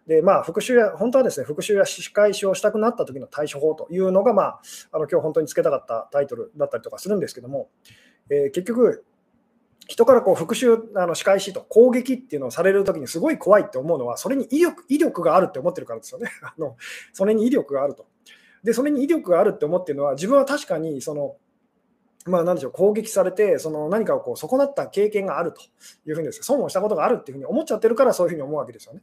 [0.06, 4.60] で、まあ、復習や、本当はですね、復習や仕返しをしたくなった時の対処法というのが、まあ、
[4.92, 7.70] あの今日本当につけたかったタイトルだったりとかするんですけども、
[8.30, 9.04] えー、結局、
[9.88, 16.30] 人からこう復讐、あの仕返しと攻撃っていうのをされるときにすごい怖いって思うのは、それに威力威力があるって思ってるからですよね。
[16.42, 16.76] あの
[17.12, 18.06] それに威力があると。
[18.66, 21.36] で、それに威力があるって思ってるのは、自分は確かにその、
[22.24, 25.60] まあ、なんでしょう攻撃されて、その何かをこう損なった経験があると
[26.04, 29.02] いうふうにです、ね、損をしたことがあるっていうふうに思っちゃってるから、そういうふうに思うわけですよね。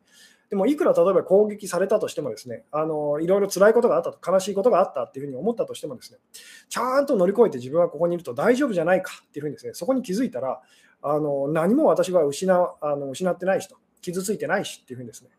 [0.49, 6.19] でもいくら例えば攻撃されたとしてもですね、あのいろいろ辛いことがあったと、悲しいことがあったっていうふうに思ったとしてもですね、
[6.67, 10.61] ちゃんと乗り越えて自分はここにいると大丈夫じゃないかっていうふうにですね、そこに気づいたら、
[11.01, 15.29] あの何も私は失あの失ってないしと、傷ついてないしっていうふうにですね、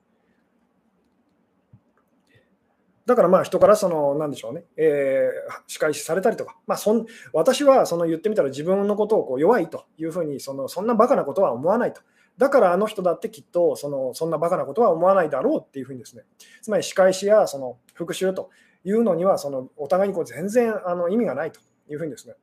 [3.06, 12.00] だからまあ人からその、なんでしょうね、えー、仕返しされたりとか、まあ、そん私はその言ってみたら自分のことをこう弱いというふうにその、そんなバカなことは思わないと。
[12.38, 16.24] だからあの人だってきっとそのそんなバカなことは思わないだろうっていうふうにですね、
[16.62, 18.50] つまり仕返しやその復讐と
[18.84, 22.34] いうのにはそのお互いにこう全然あの意味がないというふうにですね、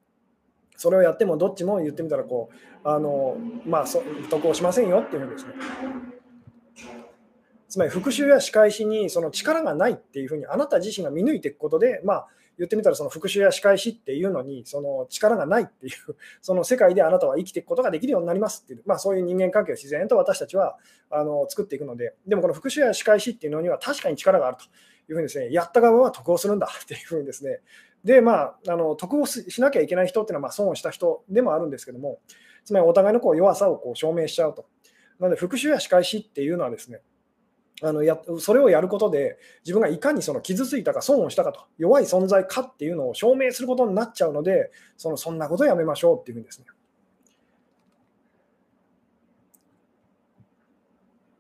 [0.77, 2.49] それをやってもどっちも言ってみたらこ
[2.85, 3.35] うあの、
[3.65, 3.85] まあ、
[4.29, 5.53] 得をしませんよっていうふうにですね。
[7.71, 15.93] つまり復讐や仕返しにその力がないっていうふうにあなた自身が見抜いていくことで、まあ、言ってみたらその復讐や仕返しっていうのにその力がないっていう
[16.41, 20.75] その世界であなたは生きていくことができるようになりますっていう、まあ、そういう人間関係を自然と私たちは
[21.09, 24.67] あの作っていくのででもこの復讐や仕返しっていうのには確かに力があるとい
[25.13, 27.61] うふうにですねやった側は得をするんだっていうふうにですね
[28.03, 32.19] でまああの得をしなきゃいけない人っていうのはまあ損をした人でもあるんですけども
[32.65, 34.65] つまりお互いのこう弱さをこう証明しちゃうと。
[35.19, 36.99] なので復讐や仕返しっていうのはですね
[37.83, 46.65] あのやそれをやることで自分がいかにその傷ついたか損をしたかと弱い存在かっていうのを証明することになっちゃうのでそのそんなことやめましょうっていうふうにですね。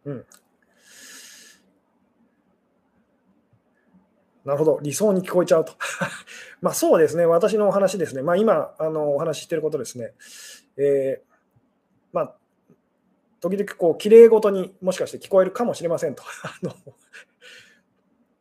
[0.03, 0.25] うん、
[4.45, 5.73] なるほど、理想に聞こえちゃうと。
[6.61, 10.13] まあそうですね、私のお話ですね、まあ、今あのお話ししていることですね、
[10.77, 11.35] えー、
[12.11, 12.35] まあ、
[13.41, 16.23] 時々こう、きれいごとにもしかして聞こえるかもしれませんと。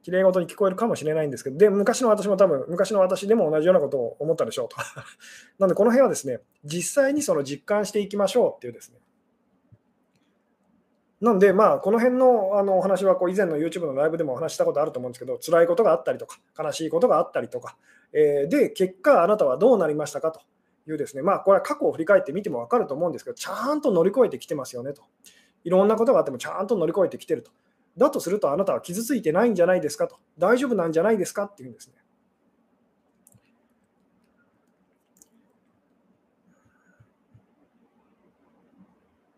[0.02, 4.76] きれいごとに聞こえるかもしれないんですけど、で、昔の私も多分、昔の私でも同じようなことを思ったでしょうと。
[5.58, 8.98] なので、この辺はですね、実際にその実感していきましょうっていうですね。
[11.20, 17.76] なんで、まあ、この辺のあのお話はこう以前の YouTube のライブでもお話したことあると思うんですけど、辛いことがあったりとか、悲しいことがあったりとか、
[18.12, 20.40] えー、で、結果、あなたはどうなりましたかと
[20.86, 25.02] いうですね、まあ、これは過去を振り返ってみても分かると思うんですけど、ちゃんと乗り越えてきてますよねと。
[25.64, 27.50] いろんなことがあってもちゃんと乗り越えてきてると。
[27.96, 30.16] だとすると、あなたは傷ついてないんじゃないですかと。
[30.38, 31.94] 大丈夫なんじゃないですかっていうんですね。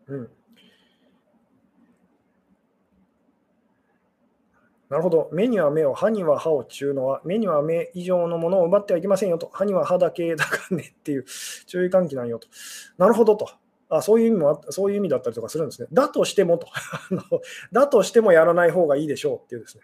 [0.07, 0.29] うん。
[4.93, 5.27] なるほど。
[5.33, 9.49] 目には目を、歯には歯をちゅうのは、目には目以上のものを奪ってはいけませんよと。
[9.51, 11.25] 歯には歯だけだからねっていう
[11.65, 12.47] 注意喚起なんよと。
[12.99, 13.49] なるほどと。
[13.89, 15.87] あそういう意味もそういう意味だったりとかするんですね。
[15.91, 16.67] だとしてもと。
[17.73, 19.83] だとしてもやらない方がいいでしょうっていうですね。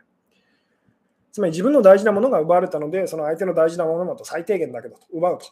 [1.31, 5.47] つまり自分の大事なものが奪われたので、その相手の大事なものもと最低限だけど奪うと。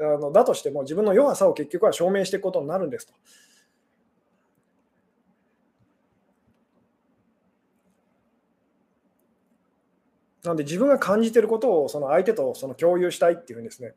[0.00, 3.12] あのだとしても自分の弱さを結局は証明していくことになるんですと。
[10.44, 13.94] なので自分が感じていることをその相手とその共有したいっていうんですね。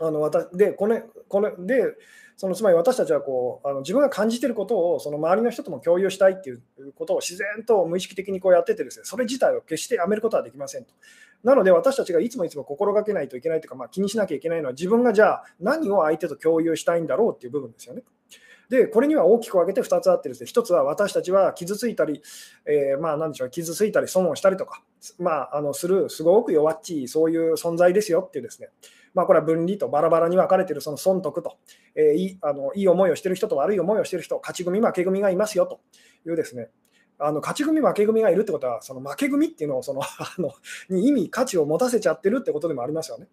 [0.00, 1.94] あの私でこれこれで
[2.36, 6.62] そのつまり私たちはこうあの自分が感じていることをその周りの人とも共有したいっていう
[6.96, 10.92] ことを自然と無意識的にこうやっててですねそれ自体を決してやめることはできませんと。
[11.44, 18.02] なので私たちがいつもいつも心がけないといけないというか、まあ、気にしなきゃいけないのは自分がじゃあ何を相手と共有したいんだろうっていう部分ですよね。
[18.68, 22.22] で、これには大きく分けて2つあってですね、1つは私たちは傷ついたり、
[22.66, 24.82] えー、まあ何でしょう、傷ついたり損をしたりとか、
[25.18, 28.68] まあ、あのする、すごく弱っちい、そういう存在ですよっていうですね、
[29.14, 31.56] まあ、これは分離とバラバラに分かれているその損得と、
[31.94, 35.80] えー、いいあのいい思いをしている人と悪い思いをしている人、勝ち組、負け組がいますよと
[36.28, 36.70] いうですね、
[37.18, 40.52] あの勝ち組、負け組がいるってことは、その負け組っていうのをそのあの
[40.88, 43.28] に意味、価値を持たせちゃってるってことでもありますよね。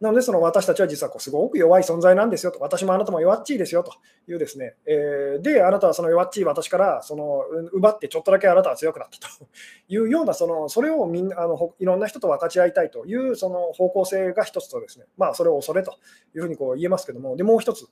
[0.00, 3.92] なので、その私たちは実はこうすごく弱い存在なんですよと、私もあなたも弱っちいですよと
[4.30, 9.48] いうですね、えー、で、あなたはその弱っちい私からその奪ってちょっとだけあなたは強くなったと
[9.88, 15.92] いうような、そのそれをみんなあのいろんな人と分かち合いたいというその方向性が一つとですね、まあ、それを恐れと
[16.34, 17.88] いうふうにこう言えますけども、でもう一つと、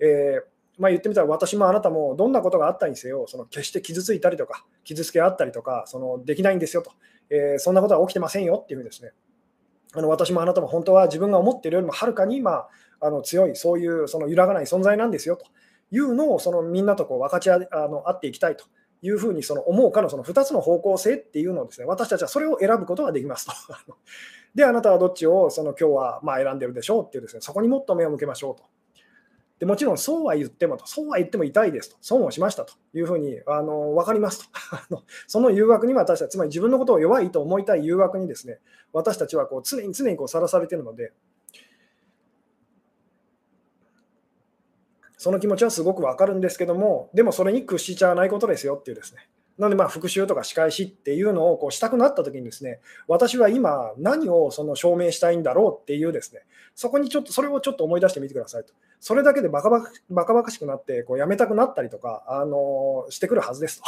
[0.00, 6.90] えーまあ、言ってみたら私もあなたもどんなことがあったにせよ、その決して傷ついたりとか、傷つけあったりとか、そのできないんですよと、
[7.30, 9.12] えー、そんなことは起きてませんよっていうふうにですね、
[9.94, 12.68] あの私もあなたも本当は自分が思っているよりもはるかに、まあ、
[13.00, 15.46] あの強い、そういうその揺らがない存在なんですよと
[15.90, 18.64] いうのをそのみんなとこう分かち合あの合っていきたいと
[19.02, 23.52] いうふうにその思うかのその2つの方向性っていうのをですね私たちはそれを選ぶことができますと。
[24.54, 28.64] で、あなたはどっちをその今日はま選んでるでしょうっていうですねそこにもっと目を向けましょうと。
[29.58, 34.50] でもちろんそうは言ってもと、そうは言っても痛いですと、損をしましたというふうにあの分かります
[34.88, 38.60] と その誘惑に私たち、つまり自分のことを弱いと思いたい誘惑にですね、
[38.92, 41.12] 私たちはこう常に常にさらされているので、
[45.16, 49.26] その気持ちはすごく分かるんですけども、でもそれに屈しちゃわないことですよっていうですね。
[49.58, 56.40] なので、まあ、復習とか仕返しっていうのをこうしたくなったときにですね、私は今何をその証明したいんだろうっていうですね、
[56.74, 58.72] そこにちょっと、それをちょっと思い出してみてくださいと。
[58.98, 63.84] それだけでバカバカバカバカしくなって、こうやめたくなったりとか、あのしてくるはずですと。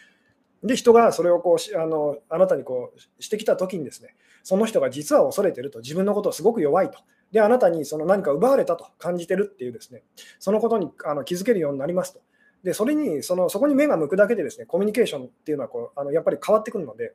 [0.66, 6.98] で、人がそれをこうあのあなたにこうしてきたときにですね、その人が実は恐れてると、自分のことをすごく弱いと。
[7.32, 10.02] で、あなたにその何か奪われたと感じてるっていうですね、
[10.38, 12.20] そのことにあの気づけるようになりますと。
[12.62, 17.14] で、それにその、そこに目が向くだけでですね、コミュニケーションっていうのはこうあのやっぱり変わってくるので、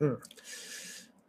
[0.00, 0.18] うん。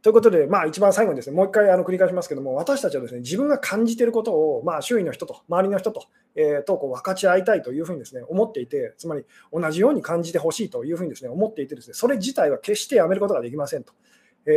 [0.01, 6.05] ということで、まあ、一番最後にですね、もう一回あの繰り返しますけども、私たちはですね、自分が感じていることを、まあ、周囲の人と、周りの人と、
[6.35, 13.93] えー、とこう分かち合いたいというふうにですね、思っていて、つまり同じように感じてほしいというふうにですね、思っていてですね、それ自体は決してやめることができませんと。
[14.45, 14.51] え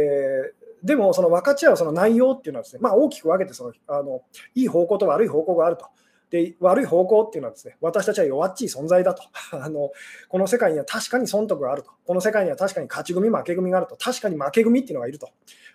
[0.65, 4.23] ーでも、その分かち合うその内容っていうのはですね、まあ、大きく分けてそのあの、
[4.55, 5.87] いい方向と悪い方向があると。
[6.31, 9.23] で悪い方向っていうのはですね私たちは弱っちい存在だと。
[9.57, 9.91] あの
[10.29, 11.91] この世界には確かに損得があると。
[12.07, 13.97] この世界には確かに勝ち組負け組があると。
[13.97, 15.31] 確かに負け組っていうのがいると。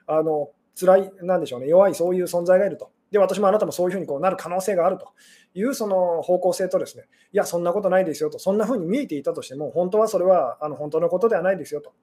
[0.05, 1.67] あの辛いなんでしょうね。
[1.67, 2.91] 弱いそういう存在がいると。
[3.11, 5.07] で私もあなたもそういうふうにこうなる可能性があると。
[5.55, 8.39] いうその方向性とですねいやそんなことないですよと。
[8.39, 11.93] そんなふうに見えていたとしても本当はそれはあの本当のことではないですよと。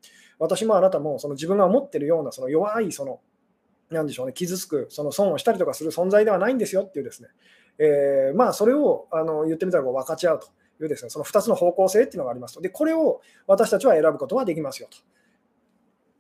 [0.41, 3.20] 私もあなたもその自分が思ってるようなその弱いその
[3.91, 7.28] なんでしょうね傷つくその損をしたりとかする存在ではないんですよっていうですね
[7.80, 10.49] えー、まあ、それをあの言ってみたらこう分かち合うと
[10.84, 12.61] いうです、ね、その2つの方向性っていうのがありますと。
[12.61, 14.99] で、これを私たちは選ぶことはできますよと。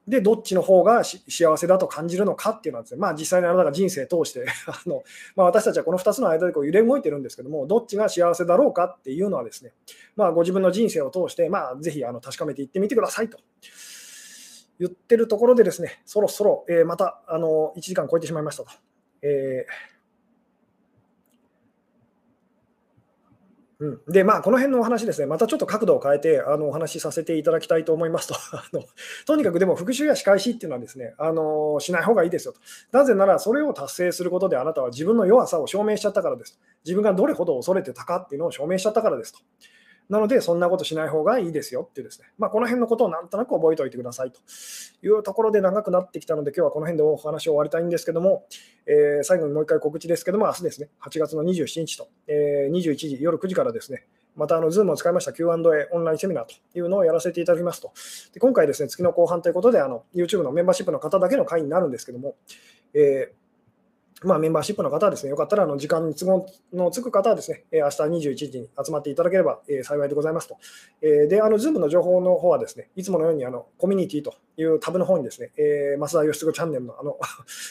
[0.08, 5.02] で、どっちの方が幸せだと感じるのかっていうのはですね、まあ、実際にあなたが人生通して あの、
[5.36, 9.74] まあ、私たちはこの2つの間でこう揺れ動いてるんですけども、どっちが幸せだろうかっていうのはですね、
[10.16, 13.38] まあ、ご自分の人生を通して、まあ、ぜひあの確かめていってみてくださいと。
[14.80, 18.70] 言ってるところでですね、そろそろ、えー、またあの1時間超えてしまいましたと。
[19.22, 19.90] えー
[23.80, 28.84] うん、で、まあ、この辺のお話ですね、またちょっと角度を変えてあのお話しさせていただきたいと思いますと、 あの
[29.26, 32.60] とにかくでも復習や仕返しっていうのはですねあのしない方がいいですよと。
[32.92, 36.60] なぜなら、それを達成することであなたは自分の弱さを証明しちゃったからです。
[36.84, 39.38] 自分がどれほど恐れてたかっていうのを証明しちゃったからですと。
[40.10, 44.40] なので、そんなことしない方がいいですよっていうですね、まあ、この辺のことをなんとなく覚えておいてくださいと。
[45.02, 48.44] いうところで長くなってきたので、今日はこの辺でお話を終わりたいんですけども、
[48.86, 54.04] えー、最後にもう一回告知ですけども、明日ですね、8月の27日と、えー、21時、夜9時からですね、
[54.34, 57.92] またあの Zoom を使いました Q&A オンラインセミナーというのをやらせていただきますと。
[58.34, 62.34] で今回ですね、月の後半ということで、あの YouTube のメンバーシップの方だけの会になるんですけども、
[62.94, 63.39] えー
[64.22, 70.58] まあ、メンバーシップの方はですね、よかったらあの時間に都合のつく方はですね、明日21時に集まっていただければ幸いでございますと。
[71.00, 75.52] で、あの、Zoom の情報の方はですね、いつものようにあのコミュニティというタブの方にですね、
[75.98, 77.18] 増田義嗣チャンネルのあの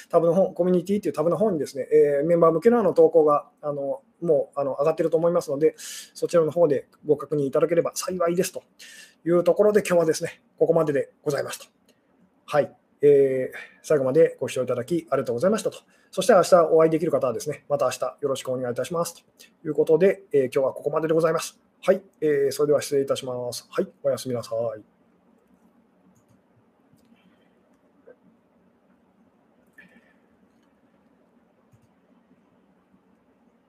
[0.09, 1.87] タブの方、コミュニティというタブの方にですね、
[2.25, 8.63] メンバー向けのあの投稿があのもうあの上がっていると思いますので、そちらの方でご確認いただければ幸いですと
[9.23, 11.67] いうところで、今日はですね、ここまででございますと。
[12.45, 12.78] はい。
[13.01, 15.79] えー、最後までご視聴いただきありがとうございましたと。
[16.11, 19.21] そして明日お会いできる方はですね、また明日よろしくお願いいたしますと
[19.67, 21.59] いうことで、えー、今日はここまででございます。
[21.81, 23.67] はい、えー、それでは失礼いたします。
[23.69, 24.98] はい、おやすみなさい。